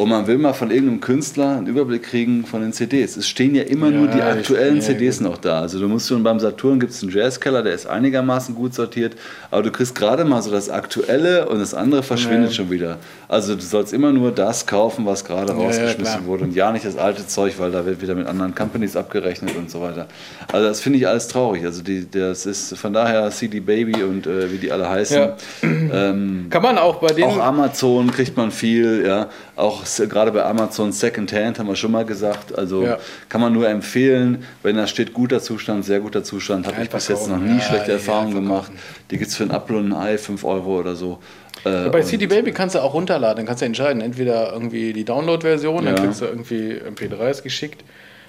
Und 0.00 0.08
man 0.08 0.26
will 0.26 0.38
mal 0.38 0.54
von 0.54 0.70
irgendeinem 0.70 1.00
Künstler 1.02 1.58
einen 1.58 1.66
Überblick 1.66 2.04
kriegen 2.04 2.46
von 2.46 2.62
den 2.62 2.72
CDs. 2.72 3.18
Es 3.18 3.28
stehen 3.28 3.54
ja 3.54 3.64
immer 3.64 3.90
Ja, 3.90 3.98
nur 3.98 4.06
die 4.08 4.16
ich- 4.16 4.24
aktuellen 4.24 4.76
ja, 4.76 4.82
CDs 4.82 5.18
gut. 5.18 5.26
noch 5.26 5.36
da. 5.36 5.60
Also 5.60 5.78
du 5.78 5.88
musst 5.88 6.08
schon 6.08 6.22
beim 6.22 6.40
Saturn 6.40 6.80
gibt 6.80 6.92
es 6.92 7.02
einen 7.02 7.12
Jazzkeller, 7.12 7.62
der 7.62 7.74
ist 7.74 7.86
einigermaßen 7.86 8.54
gut 8.54 8.72
sortiert, 8.72 9.12
aber 9.50 9.62
du 9.62 9.70
kriegst 9.70 9.94
gerade 9.94 10.24
mal 10.24 10.40
so 10.40 10.50
das 10.50 10.70
Aktuelle 10.70 11.48
und 11.50 11.58
das 11.58 11.74
andere 11.74 12.02
verschwindet 12.02 12.48
Ja. 12.50 12.54
schon 12.54 12.70
wieder. 12.70 12.96
Also 13.28 13.54
du 13.54 13.60
sollst 13.60 13.92
immer 13.92 14.10
nur 14.10 14.32
das 14.32 14.66
kaufen, 14.66 15.04
was 15.04 15.22
gerade 15.24 15.52
rausgeschmissen 15.52 16.24
wurde 16.24 16.44
und 16.44 16.54
ja 16.54 16.72
nicht 16.72 16.86
das 16.86 16.96
alte 16.96 17.26
Zeug, 17.26 17.54
weil 17.58 17.70
da 17.70 17.84
wird 17.84 18.00
wieder 18.00 18.14
mit 18.14 18.26
anderen 18.26 18.54
Companies 18.54 18.96
abgerechnet 18.96 19.54
und 19.54 19.70
so 19.70 19.82
weiter. 19.82 20.06
Also 20.50 20.66
das 20.66 20.80
finde 20.80 20.98
ich 20.98 21.06
alles 21.06 21.28
traurig. 21.28 21.62
Also 21.66 21.82
die, 21.82 22.10
das 22.10 22.46
ist 22.46 22.76
von 22.78 22.94
daher 22.94 23.30
CD 23.30 23.60
Baby 23.60 24.02
und 24.02 24.26
äh, 24.26 24.50
wie 24.50 24.56
die 24.56 24.72
alle 24.72 24.88
heißen. 24.88 25.28
Ähm, 25.62 26.46
Kann 26.48 26.62
man 26.62 26.78
auch 26.78 26.96
bei 27.00 27.08
denen. 27.08 27.28
auch 27.28 27.38
Amazon 27.38 28.10
kriegt 28.10 28.36
man 28.36 28.50
viel, 28.50 29.04
ja. 29.06 29.28
Auch 29.56 29.84
s- 29.98 30.08
gerade 30.08 30.30
bei 30.32 30.44
Amazon 30.44 30.92
Secondhand 30.92 31.58
haben 31.58 31.66
wir 31.68 31.76
schon 31.76 31.90
mal 31.92 32.04
gesagt. 32.04 32.56
Also 32.56 32.84
Ja. 32.84 32.98
kann 33.28 33.40
man 33.40 33.52
nur 33.52 33.68
empfehlen, 33.68 34.44
wenn 34.62 34.76
da 34.76 34.86
steht 34.86 35.12
guter 35.12 35.40
Zustand, 35.40 35.84
sehr 35.84 36.00
guter 36.00 36.22
Zustand, 36.22 36.66
habe 36.66 36.82
ich 36.82 36.90
bis 36.90 37.08
jetzt 37.08 37.28
noch 37.28 37.38
nie 37.38 37.56
Ja, 37.58 37.60
schlechte 37.60 37.92
Erfahrungen 37.92 38.34
gemacht. 38.34 38.70
Die 39.10 39.18
gibt 39.18 39.30
es 39.30 39.36
für 39.36 39.44
ein 39.44 39.50
Apfel 39.50 39.76
und 39.76 39.92
ein 39.92 39.98
Ei, 39.98 40.18
5 40.18 40.44
Euro 40.44 40.78
oder 40.78 40.94
so. 40.94 41.18
Äh, 41.64 41.90
Bei 41.90 42.00
CD 42.02 42.26
Baby 42.26 42.52
kannst 42.52 42.74
du 42.74 42.78
auch 42.82 42.94
runterladen, 42.94 43.36
dann 43.38 43.46
kannst 43.46 43.60
du 43.60 43.66
entscheiden, 43.66 44.00
entweder 44.00 44.52
irgendwie 44.52 44.92
die 44.94 45.04
Download-Version, 45.04 45.84
dann 45.84 45.94
kriegst 45.96 46.20
du 46.22 46.24
irgendwie 46.26 46.72
MP3s 46.80 47.42
geschickt. 47.42 47.84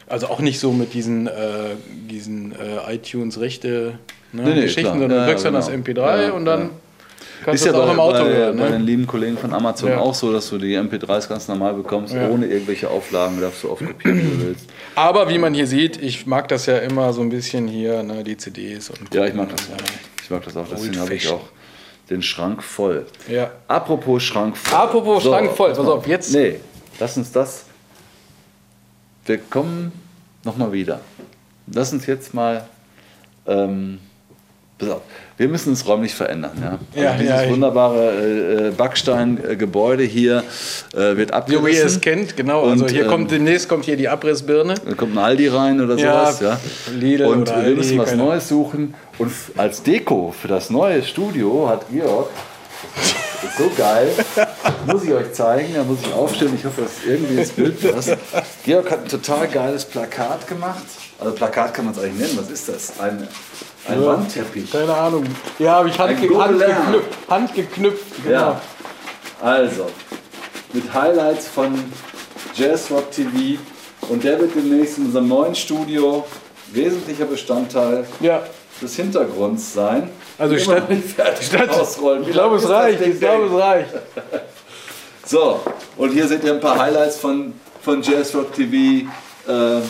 Also 0.08 0.28
auch 0.28 0.42
nicht 0.42 0.60
so 0.60 0.74
mit 0.74 0.94
diesen, 0.94 1.28
äh, 1.28 1.32
diesen 2.10 2.52
äh, 2.52 2.94
iTunes-Rechte 2.96 3.94
ne, 4.34 4.42
Nee, 4.44 4.50
nee, 4.56 4.62
Geschichten, 4.64 4.82
klar. 4.82 5.00
sondern 5.00 5.12
Ja, 5.20 5.26
du 5.26 5.30
kriegst 5.32 5.46
dann 5.46 5.54
genau. 5.54 5.66
das 5.66 5.74
MP3 5.74 6.24
Ja, 6.28 6.32
und 6.34 6.46
dann. 6.46 6.70
Kannst 7.44 7.66
Ist 7.66 7.72
ja 7.74 7.80
auch 7.80 7.86
bei, 7.86 7.94
im 7.94 8.00
Auto 8.00 8.24
bei, 8.24 8.30
hören. 8.34 8.58
bei 8.58 8.70
den 8.70 8.82
Ne? 8.82 8.86
lieben 8.86 9.08
Kollegen 9.08 9.38
von 9.38 9.54
Amazon 9.54 9.90
Ja. 9.90 10.00
auch 10.00 10.14
so, 10.14 10.32
dass 10.32 10.50
du 10.50 10.58
die 10.58 10.76
MP3s 10.78 11.28
ganz 11.28 11.48
normal 11.48 11.74
bekommst, 11.74 12.14
Ja. 12.14 12.30
ohne 12.30 12.46
irgendwelche 12.48 12.90
Auflagen, 12.90 13.40
darfst 13.42 13.64
du 13.64 13.72
oft 13.72 13.86
kopieren, 13.86 14.18
wie 14.20 14.38
du 14.38 14.48
willst. 14.48 14.66
Aber 14.96 15.30
wie 15.30 15.38
man 15.38 15.54
hier 15.54 15.68
sieht, 15.68 16.02
ich 16.02 16.26
mag 16.26 16.48
das 16.48 16.66
ja 16.66 16.78
immer 16.80 17.14
so 17.14 17.22
ein 17.22 17.30
bisschen 17.30 17.68
hier, 17.68 18.04
ne, 18.04 18.24
die 18.24 18.38
CDs. 18.38 18.90
Und 18.90 19.14
Ja, 19.14 19.26
ich 19.26 19.34
mag 19.34 19.50
das 19.50 19.68
auch. 19.70 20.24
Ich 20.24 20.30
mag 20.30 20.44
das 20.44 20.56
auch, 20.58 20.66
deswegen 20.70 21.00
habe 21.00 21.14
ich 21.14 21.28
auch 21.30 21.42
den 22.10 22.22
Schrank 22.22 22.62
voll. 22.64 23.06
Ja. 23.28 23.52
Apropos 23.68 24.22
Schrank 24.24 24.58
voll. 24.58 24.78
Apropos 24.80 25.24
Schrank 25.24 25.52
voll, 25.52 25.70
pass 25.74 25.88
auf, 25.88 26.06
jetzt- 26.08 26.34
Nee, 26.34 26.60
lass 27.00 27.16
uns 27.18 27.32
das. 27.32 27.66
Wir 29.26 29.38
kommen 29.38 29.92
nochmal 30.44 30.72
wieder. 30.72 31.00
Lass 31.74 31.94
uns 31.94 32.06
jetzt 32.06 32.34
mal. 32.34 32.66
Ähm, 33.48 34.00
pass 34.78 34.90
auf, 34.90 35.02
wir 35.42 35.48
müssen 35.48 35.70
uns 35.70 35.88
räumlich 35.88 36.14
verändern. 36.14 36.52
Ja? 36.62 36.70
Also 36.70 37.04
Ja, 37.04 37.14
dieses 37.18 37.42
ja, 37.46 37.50
wunderbare 37.50 38.68
äh, 38.68 38.72
Backsteingebäude 38.78 40.04
hier 40.04 40.44
äh, 40.94 41.18
wird 41.18 41.30
So 41.30 41.36
abgerissen. 41.36 41.66
wie 41.66 41.76
ihr 41.76 41.86
es 41.86 42.00
kennt, 42.00 42.38
genau. 42.38 42.64
also 42.70 42.84
Und, 42.84 42.92
hier 42.92 43.06
ähm, 43.06 43.10
kommt 43.10 43.32
demnächst 43.32 43.68
kommt 43.68 43.86
hier 43.86 43.98
die 43.98 44.08
Abrissbirne. 44.08 44.76
Dann 44.86 44.96
kommt 44.96 45.16
ein 45.16 45.18
Aldi 45.18 45.48
rein 45.48 45.82
oder 45.82 45.98
sowas. 45.98 46.40
Ja, 46.42 46.60
Lidl 46.94 47.26
Und 47.26 47.48
wir 47.50 47.56
Aldi, 47.56 47.76
müssen 47.76 47.98
was 47.98 48.14
Neues 48.14 48.48
suchen. 48.50 48.94
Und 49.18 49.32
als 49.58 49.82
Deko 49.82 50.32
für 50.40 50.48
das 50.48 50.70
neue 50.70 51.02
Studio 51.02 51.68
hat 51.68 51.90
Georg, 51.92 52.30
ist 53.44 53.58
so 53.58 53.72
geil, 53.76 54.10
muss 54.86 55.04
ich 55.04 55.12
euch 55.12 55.34
zeigen, 55.34 55.74
da 55.74 55.84
muss 55.84 55.98
ich 56.06 56.14
aufstellen, 56.14 56.54
ich 56.56 56.64
hoffe, 56.66 56.82
dass 56.84 56.92
irgendwie 57.04 57.38
ins 57.42 57.50
Bild 57.50 57.92
passt. 57.92 58.16
Georg 58.64 58.92
hat 58.92 59.04
ein 59.06 59.10
total 59.10 59.48
geiles 59.48 59.86
Plakat 59.86 60.48
gemacht. 60.48 60.84
Also 61.20 61.34
Plakat 61.34 61.74
kann 61.74 61.86
man 61.86 61.96
es 61.96 62.00
eigentlich 62.00 62.20
nennen, 62.28 62.38
was 62.40 62.52
ist 62.52 62.70
das? 62.70 63.00
Ein, 63.00 63.28
ein 63.88 64.02
Ja. 64.02 64.08
Wandteppich. 64.08 64.72
Keine 64.72 64.94
Ahnung. 64.94 65.24
Ja, 65.60 65.74
habe 65.76 65.90
ich 65.90 66.00
Ein 66.00 66.10
Hand, 66.10 66.22
ge 66.22 66.30
Hand, 66.38 66.52
Gobelin. 66.54 66.76
geknüpft, 66.76 67.30
Hand 67.30 67.54
geknüpft. 67.56 68.24
Genau. 68.24 68.38
Ja, 68.40 68.62
also 69.42 69.88
mit 70.74 70.94
Highlights 70.94 71.48
von 71.48 71.74
Jazz 72.56 72.90
Rock 72.92 73.12
TV 73.12 73.60
und 74.10 74.24
der 74.24 74.40
wird 74.40 74.56
demnächst 74.56 74.98
in 74.98 75.06
unserem 75.08 75.28
neuen 75.28 75.56
Studio 75.56 76.26
wesentlicher 76.72 77.26
Bestandteil 77.26 78.06
ja. 78.20 78.42
des 78.82 78.96
Hintergrunds 78.96 79.74
sein. 79.74 80.10
Also 80.38 80.56
Immer 80.56 80.64
statt- 80.64 80.90
nicht 80.90 81.08
fertig 81.10 81.48
statt- 81.48 81.70
ausrollen. 81.70 82.24
Ich 82.24 82.32
glaube, 82.32 82.56
es 82.58 82.68
reicht. 82.70 83.02
Ich 83.02 83.20
glaube, 83.20 83.46
es 83.48 83.54
reicht. 83.54 83.90
So, 85.24 85.62
und 85.98 86.10
hier 86.12 86.28
seht 86.28 86.44
ihr 86.44 86.54
ein 86.54 86.60
paar 86.60 86.78
Highlights 86.78 87.18
von, 87.18 87.54
von 87.84 88.02
Jazz 88.02 88.34
Rock 88.36 88.52
TV. 88.54 89.08
Äh, 89.48 89.82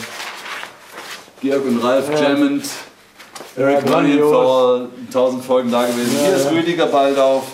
Georg 1.40 1.64
und 1.64 1.82
Ralf 1.82 2.08
Ja. 2.12 2.28
jammend. 2.28 2.64
Ja, 3.56 3.62
Eric 3.68 3.86
grandios. 3.86 4.30
Marienthal, 4.32 4.88
1000 5.08 5.44
Folgen 5.44 5.70
da 5.70 5.82
gewesen. 5.86 6.16
Ja, 6.20 6.26
hier 6.28 6.36
ist 6.36 6.44
ja. 6.46 6.50
Rüdiger 6.50 6.86
Baldauf, 6.86 7.44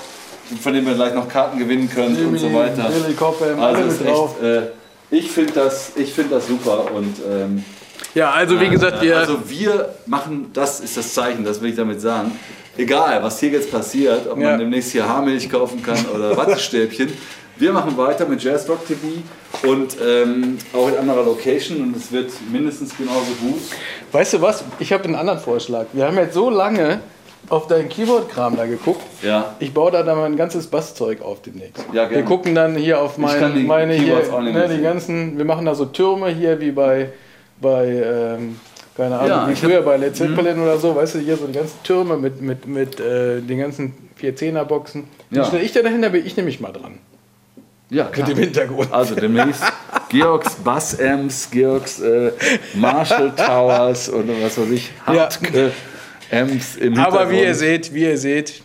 von 0.62 0.72
dem 0.72 0.86
ihr 0.86 0.94
gleich 0.94 1.14
noch 1.14 1.28
Karten 1.28 1.58
gewinnen 1.58 1.90
könnt 1.92 2.18
und 2.20 2.38
so 2.38 2.52
weiter. 2.52 2.88
Billy 2.90 3.14
Copham, 3.14 3.60
Also 3.60 3.82
ist 3.82 4.00
echt, 4.02 4.42
äh, 4.42 4.62
ich 5.10 5.30
finde 5.30 5.52
das, 5.54 5.92
ich 5.96 6.12
find 6.12 6.30
das 6.32 6.46
super 6.46 6.84
und 6.94 7.14
ähm, 7.30 7.64
Ja, 8.14 8.30
also 8.30 8.60
wie 8.60 8.68
gesagt, 8.68 9.00
wir. 9.02 9.18
also 9.18 9.38
wir 9.48 9.94
machen, 10.06 10.50
das 10.52 10.80
ist 10.80 10.96
das 10.96 11.14
Zeichen, 11.14 11.44
das 11.44 11.60
will 11.60 11.70
ich 11.70 11.76
damit 11.76 12.00
sagen. 12.00 12.38
Egal, 12.76 13.22
was 13.22 13.40
hier 13.40 13.50
jetzt 13.50 13.72
passiert, 13.72 14.28
ob 14.30 14.38
Ja. 14.38 14.50
man 14.50 14.58
demnächst 14.60 14.92
hier 14.92 15.08
Haarmilch 15.08 15.50
kaufen 15.50 15.82
kann 15.82 15.98
oder 16.14 16.36
Wattestäbchen, 16.36 17.12
wir 17.56 17.72
machen 17.72 17.96
weiter 17.96 18.24
mit 18.26 18.40
Jazz 18.42 18.68
Rock 18.68 18.86
TV 18.86 19.00
und 19.66 19.96
ähm, 20.04 20.58
auch 20.72 20.88
in 20.88 20.96
anderer 20.96 21.24
Location 21.24 21.80
und 21.82 21.96
es 21.96 22.12
wird 22.12 22.30
mindestens 22.52 22.96
genauso 22.96 23.32
gut. 23.40 23.60
weißt 24.12 24.34
du 24.34 24.42
was? 24.42 24.64
Ich 24.78 24.92
habe 24.92 25.04
einen 25.04 25.14
anderen 25.14 25.38
Vorschlag. 25.40 25.86
Wir 25.92 26.04
haben 26.06 26.16
jetzt 26.16 26.34
so 26.34 26.50
lange 26.50 27.00
auf 27.50 27.66
deinen 27.66 27.88
Keyboard-Kram 27.88 28.56
da 28.56 28.66
geguckt. 28.66 29.00
Ja, 29.22 29.54
Ich 29.58 29.72
baue 29.72 29.90
da 29.90 30.02
dann 30.02 30.18
mein 30.18 30.36
ganzes 30.36 30.66
Basszeug 30.66 31.22
auf 31.22 31.40
demnächst. 31.42 31.82
Ja, 31.92 32.02
wir 32.02 32.08
gerne. 32.08 32.24
gucken 32.24 32.54
dann 32.54 32.76
hier 32.76 33.00
auf 33.00 33.14
kann 33.14 33.22
mein, 33.24 33.54
die 33.54 33.62
meine 33.62 33.96
Keyboards 33.96 34.28
hier, 34.30 34.40
ne, 34.42 34.68
die 34.76 34.82
ganzen, 34.82 35.38
wir 35.38 35.44
machen 35.44 35.64
da 35.64 35.74
so 35.74 35.86
Türme 35.86 36.28
hier 36.28 36.60
wie 36.60 36.72
bei, 36.72 37.10
bei 37.60 37.86
ähm, 38.36 38.56
keine 38.96 39.16
Ahnung, 39.18 39.28
Ja, 39.28 39.48
wie 39.48 39.52
ich 39.52 39.58
hab- 39.62 39.68
Mhm. 39.68 39.72
früher 39.72 39.82
bei 39.82 39.96
Led 39.96 40.14
Zeppelin 40.16 40.60
oder 40.60 40.76
so, 40.76 40.94
weißt 40.94 41.14
du, 41.14 41.18
hier 41.20 41.36
so 41.36 41.46
die 41.46 41.52
ganzen 41.54 41.82
Türme 41.84 42.16
mit, 42.18 42.42
mit, 42.42 42.66
mit 42.66 43.00
äh, 43.00 43.40
den 43.40 43.58
ganzen 43.60 43.94
vier 44.16 44.36
Zehner-Boxen. 44.36 45.04
Die 45.30 45.36
Ja. 45.36 45.44
stelle 45.44 45.62
ich 45.62 45.72
da 45.72 45.80
dahinter, 45.82 46.10
bin 46.10 46.26
ich 46.26 46.36
nämlich 46.36 46.60
mal 46.60 46.72
dran. 46.72 46.98
Ja 47.90 48.04
Mit 48.04 48.12
klar. 48.12 48.28
dem 48.28 48.38
Hintergrund. 48.38 48.92
Also 48.92 49.14
demnächst 49.14 49.62
Georgs 50.10 50.54
Bass-Amps, 50.56 51.48
Georgs 51.50 52.00
äh, 52.00 52.32
Marshall 52.74 53.32
Towers 53.34 54.08
und 54.08 54.28
was 54.42 54.58
weiß 54.58 54.70
ich, 54.70 54.90
Ja. 55.06 55.14
Hartke 55.24 55.72
Amps 56.30 56.76
im 56.76 56.98
Aber 56.98 57.30
wie 57.30 57.34
ihr 57.40 57.46
Hintergrund. 57.48 57.56
seht, 57.84 57.94
wie 57.94 58.02
ihr 58.02 58.18
seht, 58.18 58.62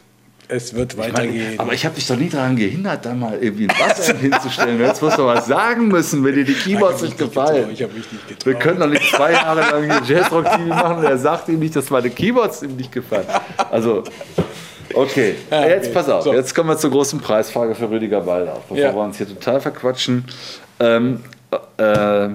Es 0.49 0.73
wird 0.75 0.97
weitergehen. 0.97 1.35
Ich 1.35 1.41
meine, 1.47 1.59
aber 1.61 1.73
ich 1.73 1.85
habe 1.85 1.95
dich 1.95 2.05
doch 2.05 2.17
nie 2.17 2.27
daran 2.29 2.55
gehindert, 2.57 3.05
da 3.05 3.13
mal 3.13 3.37
irgendwie 3.41 3.67
ein 3.69 3.79
Wasser 3.79 4.15
hinzustellen. 4.17 4.79
Jetzt 4.79 5.01
musst 5.01 5.17
du 5.17 5.25
was 5.25 5.45
sagen 5.47 5.87
müssen, 5.87 6.23
wenn 6.25 6.35
dir 6.35 6.43
die 6.43 6.53
Keyboards 6.53 7.01
nicht 7.01 7.17
gefallen. 7.17 7.69
Ich 7.71 7.81
habe 7.81 7.93
mich 7.93 8.11
nicht 8.11 8.27
getraut. 8.27 8.45
Wir 8.45 8.53
können 8.55 8.79
doch 8.79 8.87
nicht 8.87 9.09
zwei 9.15 9.31
Jahre 9.31 9.61
lang 9.61 9.83
hier 10.05 10.17
Jazzrock 10.17 10.43
TV 10.45 10.63
machen 10.67 10.97
und 10.97 11.03
er 11.05 11.17
sagt 11.17 11.47
ihm 11.47 11.59
nicht, 11.59 11.75
dass 11.75 11.89
meine 11.89 12.09
Keyboards 12.09 12.61
ihm 12.63 12.75
nicht 12.75 12.91
gefallen. 12.91 13.25
Also, 13.71 14.03
okay. 14.93 15.35
Ja, 15.51 15.67
Jetzt 15.67 15.85
okay. 15.85 15.93
pass 15.93 16.09
auf. 16.09 16.23
So. 16.23 16.33
Jetzt 16.33 16.53
kommen 16.55 16.69
wir 16.69 16.77
zur 16.77 16.91
großen 16.91 17.19
Preisfrage 17.19 17.75
für 17.75 17.89
Rüdiger 17.89 18.21
Baldauf, 18.21 18.61
bevor 18.63 18.77
Ja. 18.77 18.93
wir 18.93 19.01
uns 19.01 19.17
hier 19.17 19.27
total 19.27 19.59
verquatschen. 19.61 20.25
Ähm, 20.79 21.23
äh, 21.77 22.29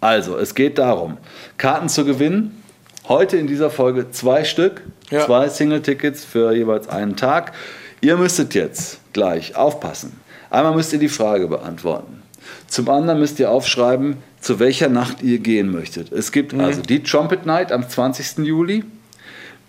also, 0.00 0.36
es 0.36 0.54
geht 0.54 0.78
darum, 0.78 1.18
Karten 1.58 1.88
zu 1.88 2.04
gewinnen. 2.04 2.62
Heute 3.08 3.36
in 3.36 3.46
dieser 3.46 3.70
Folge 3.70 4.10
zwei 4.10 4.44
Stück, 4.44 4.82
Ja. 5.10 5.24
zwei 5.26 5.48
Single-Tickets 5.48 6.24
für 6.24 6.52
jeweils 6.52 6.88
einen 6.88 7.16
Tag. 7.16 7.52
Ihr 8.00 8.16
müsstet 8.16 8.54
jetzt 8.54 8.98
gleich 9.12 9.54
aufpassen. 9.56 10.20
Einmal 10.50 10.74
müsst 10.74 10.92
ihr 10.92 10.98
die 10.98 11.08
Frage 11.08 11.46
beantworten. 11.48 12.22
Zum 12.66 12.88
anderen 12.88 13.20
müsst 13.20 13.38
ihr 13.38 13.50
aufschreiben, 13.50 14.16
zu 14.40 14.58
welcher 14.58 14.88
Nacht 14.88 15.22
ihr 15.22 15.38
gehen 15.38 15.70
möchtet. 15.70 16.10
Es 16.10 16.32
gibt 16.32 16.52
also 16.54 16.82
die 16.82 17.02
Trumpet 17.02 17.46
Night 17.46 17.70
am 17.70 17.88
20. 17.88 18.38
Juli, 18.44 18.84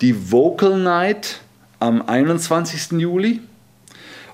die 0.01 0.31
Vocal 0.31 0.77
Night 0.79 1.41
am 1.83 2.01
21. 2.01 2.93
Juli 2.93 3.41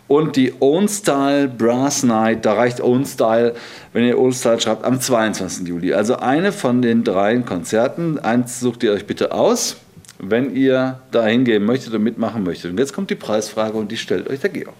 und 0.07 0.35
die 0.35 0.53
Own 0.59 0.87
Style 0.87 1.47
Brass 1.47 2.03
Night, 2.03 2.45
da 2.45 2.53
reicht 2.53 2.79
Own 2.79 3.05
Style, 3.05 3.55
wenn 3.91 4.03
ihr 4.03 4.19
Own 4.19 4.31
Style 4.33 4.61
schreibt, 4.61 4.85
am 4.85 5.01
22. 5.01 5.67
Juli. 5.67 5.93
Also 5.93 6.17
eine 6.17 6.51
von 6.51 6.83
den 6.83 7.03
drei 7.03 7.35
Konzerten. 7.39 8.19
Eins 8.19 8.59
sucht 8.59 8.83
ihr 8.83 8.91
euch 8.91 9.07
bitte 9.07 9.31
aus, 9.31 9.77
wenn 10.19 10.55
ihr 10.55 10.99
da 11.09 11.25
hingehen 11.25 11.65
möchtet 11.65 11.93
und 11.95 12.03
mitmachen 12.03 12.43
möchtet. 12.43 12.69
Und 12.71 12.77
jetzt 12.77 12.93
kommt 12.93 13.09
die 13.09 13.15
Preisfrage 13.15 13.77
und 13.77 13.91
die 13.91 13.97
stellt 13.97 14.29
euch 14.29 14.39
der 14.39 14.51
Georg. 14.51 14.75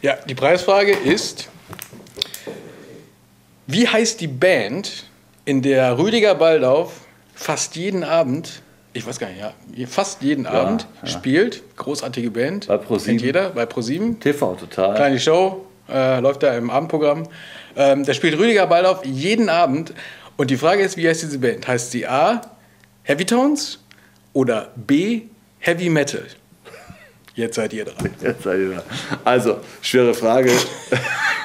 Ja, 0.00 0.14
die 0.28 0.34
Preisfrage 0.36 0.92
ist: 0.92 1.48
Wie 3.66 3.88
heißt 3.88 4.20
die 4.20 4.28
Band, 4.28 5.06
in 5.44 5.60
der 5.60 5.98
Rüdiger 5.98 6.36
Baldauf 6.36 7.00
fast 7.34 7.74
jeden 7.74 8.04
Abend, 8.04 8.62
ich 8.96 9.06
weiß 9.06 9.18
gar 9.18 9.28
nicht, 9.28 9.40
ja, 9.40 9.86
fast 9.86 10.22
jeden 10.22 10.46
Abend 10.46 10.86
ja. 11.02 11.08
spielt? 11.08 11.62
Großartige 11.76 12.30
Band. 12.30 12.66
Bei 12.66 12.78
ProSieben. 12.78 13.18
Jeder, 13.18 13.50
bei 13.50 13.66
ProSieben. 13.66 14.18
TV 14.20 14.54
total. 14.54 14.94
Kleine 14.94 15.20
Show, 15.20 15.66
äh, 15.88 16.20
läuft 16.20 16.42
da 16.42 16.56
im 16.56 16.70
Abendprogramm. 16.70 17.24
Ähm, 17.76 18.04
da 18.04 18.14
spielt 18.14 18.38
Rüdiger 18.38 18.66
Baldauf 18.66 19.04
jeden 19.04 19.48
Abend. 19.48 19.92
Und 20.36 20.50
die 20.50 20.56
Frage 20.56 20.82
ist, 20.82 20.96
wie 20.96 21.06
heißt 21.08 21.22
diese 21.22 21.38
Band? 21.38 21.68
Heißt 21.68 21.90
sie 21.90 22.06
A. 22.06 22.40
Heavy 23.02 23.24
Tones 23.24 23.78
oder 24.32 24.72
B. 24.74 25.22
Heavy 25.58 25.88
Metal? 25.90 26.24
Jetzt 27.34 27.56
seid 27.56 27.72
ihr 27.72 27.84
dran. 27.84 28.10
Jetzt 28.22 28.42
seid 28.42 28.58
ihr 28.58 28.70
da. 28.76 28.82
Also, 29.24 29.58
schwere 29.82 30.14
Frage. 30.14 30.50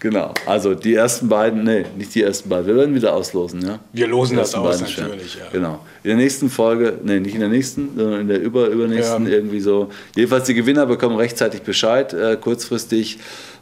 genau. 0.00 0.32
Also, 0.46 0.74
die 0.74 0.94
ersten 0.94 1.28
beiden, 1.28 1.64
nee, 1.64 1.84
nicht 1.96 2.14
die 2.14 2.22
ersten 2.22 2.48
beiden. 2.48 2.66
Wir 2.66 2.76
werden 2.76 2.94
wieder 2.94 3.14
auslosen, 3.14 3.60
ja? 3.66 3.78
Wir 3.92 4.06
losen 4.06 4.36
das 4.36 4.54
aus, 4.54 4.76
Stellen. 4.90 5.08
natürlich, 5.08 5.34
ja. 5.36 5.46
Genau. 5.52 5.80
In 6.02 6.08
der 6.08 6.16
nächsten 6.16 6.48
Folge, 6.50 6.98
nee, 7.04 7.20
nicht 7.20 7.34
in 7.34 7.40
der 7.40 7.48
nächsten, 7.48 7.90
sondern 7.96 8.20
in 8.22 8.28
der 8.28 8.40
über, 8.40 8.66
übernächsten 8.68 9.26
Ja. 9.26 9.32
irgendwie 9.32 9.60
so. 9.60 9.90
Jedenfalls, 10.16 10.44
die 10.46 10.54
Gewinner 10.54 10.86
bekommen 10.86 11.16
rechtzeitig 11.16 11.62
Bescheid, 11.62 12.12
äh, 12.12 12.36
kurzfristig. 12.40 13.18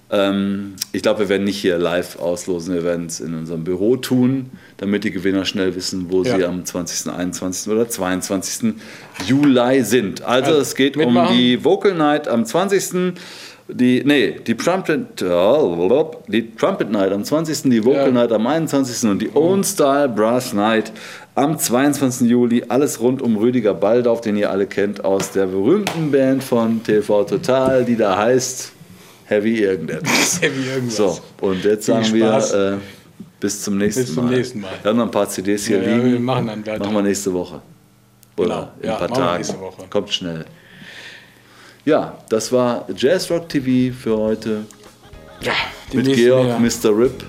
Ähm, 0.09 0.75
ich 0.93 1.03
glaube, 1.03 1.19
wir 1.21 1.29
werden 1.29 1.43
nicht 1.43 1.59
hier 1.59 1.79
live 1.79 2.21
auslosen, 2.21 2.73
wir 2.75 2.85
werden 2.85 3.07
es 3.07 3.19
in 3.19 3.35
unserem 3.35 3.65
Büro 3.65 3.97
tun, 3.97 4.51
damit 4.77 5.03
die 5.03 5.11
Gewinner 5.11 5.45
schnell 5.45 5.75
wissen, 5.75 6.07
wo 6.11 6.23
Ja. 6.23 6.37
sie 6.37 6.45
am 6.45 6.65
20., 6.65 7.13
21. 7.13 7.73
oder 7.73 7.89
22. 7.89 8.75
Juli 9.27 9.83
sind. 9.83 10.23
Also, 10.23 10.51
Also, 10.51 10.61
es 10.61 10.77
geht 10.77 10.97
um 10.97 11.07
mitmachen. 11.07 11.37
die 11.37 11.65
Vocal 11.65 11.95
Night 11.95 12.29
am 12.29 12.45
20. 12.45 13.15
Die, 13.69 14.03
nee, 14.05 14.37
die 14.47 14.57
Trumpet, 14.57 15.21
die 16.29 16.55
Trumpet 16.57 16.91
Night 16.91 17.13
am 17.13 17.25
20., 17.25 17.63
die 17.71 17.85
Vocal 17.85 18.07
Ja. 18.07 18.13
Night 18.13 18.31
am 18.33 18.47
21. 18.47 19.11
und 19.11 19.19
die 19.21 19.31
Own 19.35 19.65
Style 19.65 20.09
Brass 20.09 20.53
Night 20.53 20.93
am 21.35 21.59
22. 21.59 22.29
Juli. 22.31 22.63
Alles 22.69 23.01
rund 23.01 23.21
um 23.23 23.37
Rüdiger 23.37 23.75
Baldauf, 23.75 24.21
den 24.21 24.37
ihr 24.37 24.51
alle 24.51 24.67
kennt 24.67 25.05
aus 25.05 25.33
der 25.33 25.47
berühmten 25.47 26.13
Band 26.13 26.45
von 26.45 26.83
TV 26.85 27.25
Total, 27.25 27.85
die 27.85 27.97
da 27.97 28.17
heißt 28.17 28.71
Heavy 29.25 29.59
Irgendetwas. 29.65 30.41
Heavy 30.43 30.69
irgendwas. 30.69 30.97
So, 30.97 31.19
und 31.41 31.65
jetzt 31.65 31.87
Viel 31.87 31.95
sagen 31.95 32.15
wir 32.15 32.27
Spaß. 32.29 32.55
äh, 32.55 32.73
bis 33.41 33.63
zum 33.65 33.79
nächsten 33.79 34.03
Bis 34.05 34.15
zum 34.15 34.25
Mal. 34.27 34.37
nächsten 34.37 34.61
Mal. 34.61 34.71
Wir 34.81 34.91
haben 34.91 34.97
noch 34.99 35.05
ein 35.07 35.11
paar 35.11 35.29
CDs 35.29 35.67
hier 35.67 35.83
Ja, 35.83 35.89
ja, 35.91 35.97
liegen. 35.97 36.13
wir 36.13 36.21
machen 36.21 36.47
dann 36.47 36.65
weiter. 36.65 36.79
Machen 36.85 36.95
wir 36.95 37.03
nächste 37.03 37.33
Woche. 37.33 37.61
Oder 38.37 38.47
Genau. 38.47 38.69
in 38.81 38.87
Ja, 38.87 38.93
ein 38.93 38.99
paar 39.01 39.09
wir 39.11 39.17
Tagen. 39.17 39.91
Kommt 39.91 40.11
schnell. 40.11 40.45
Ja, 41.87 42.19
das 42.29 42.51
war 42.51 42.85
Jazz 42.97 43.31
Rock 43.31 43.49
TV 43.49 43.95
für 43.97 44.19
heute. 44.19 44.67
Ja, 45.41 45.53
Mit 45.93 46.13
Georg. 46.15 46.59
Mr. 46.59 46.91
Rip, 46.91 47.25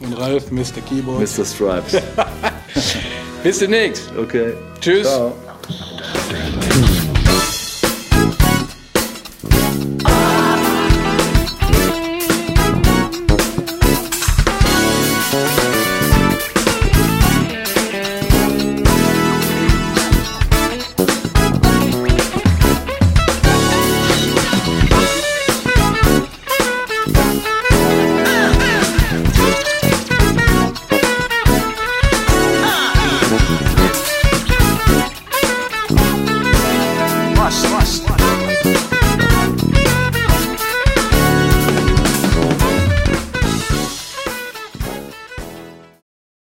und 0.00 0.12
Ralf, 0.18 0.50
Mr. 0.50 0.82
Keyboard. 0.86 1.20
Mr. 1.20 1.44
Stripes. 1.44 2.02
Bis 3.42 3.58
demnächst. 3.60 4.10
Okay. 4.16 4.52
Tschüss. 4.78 5.06
Ciao. 5.06 5.32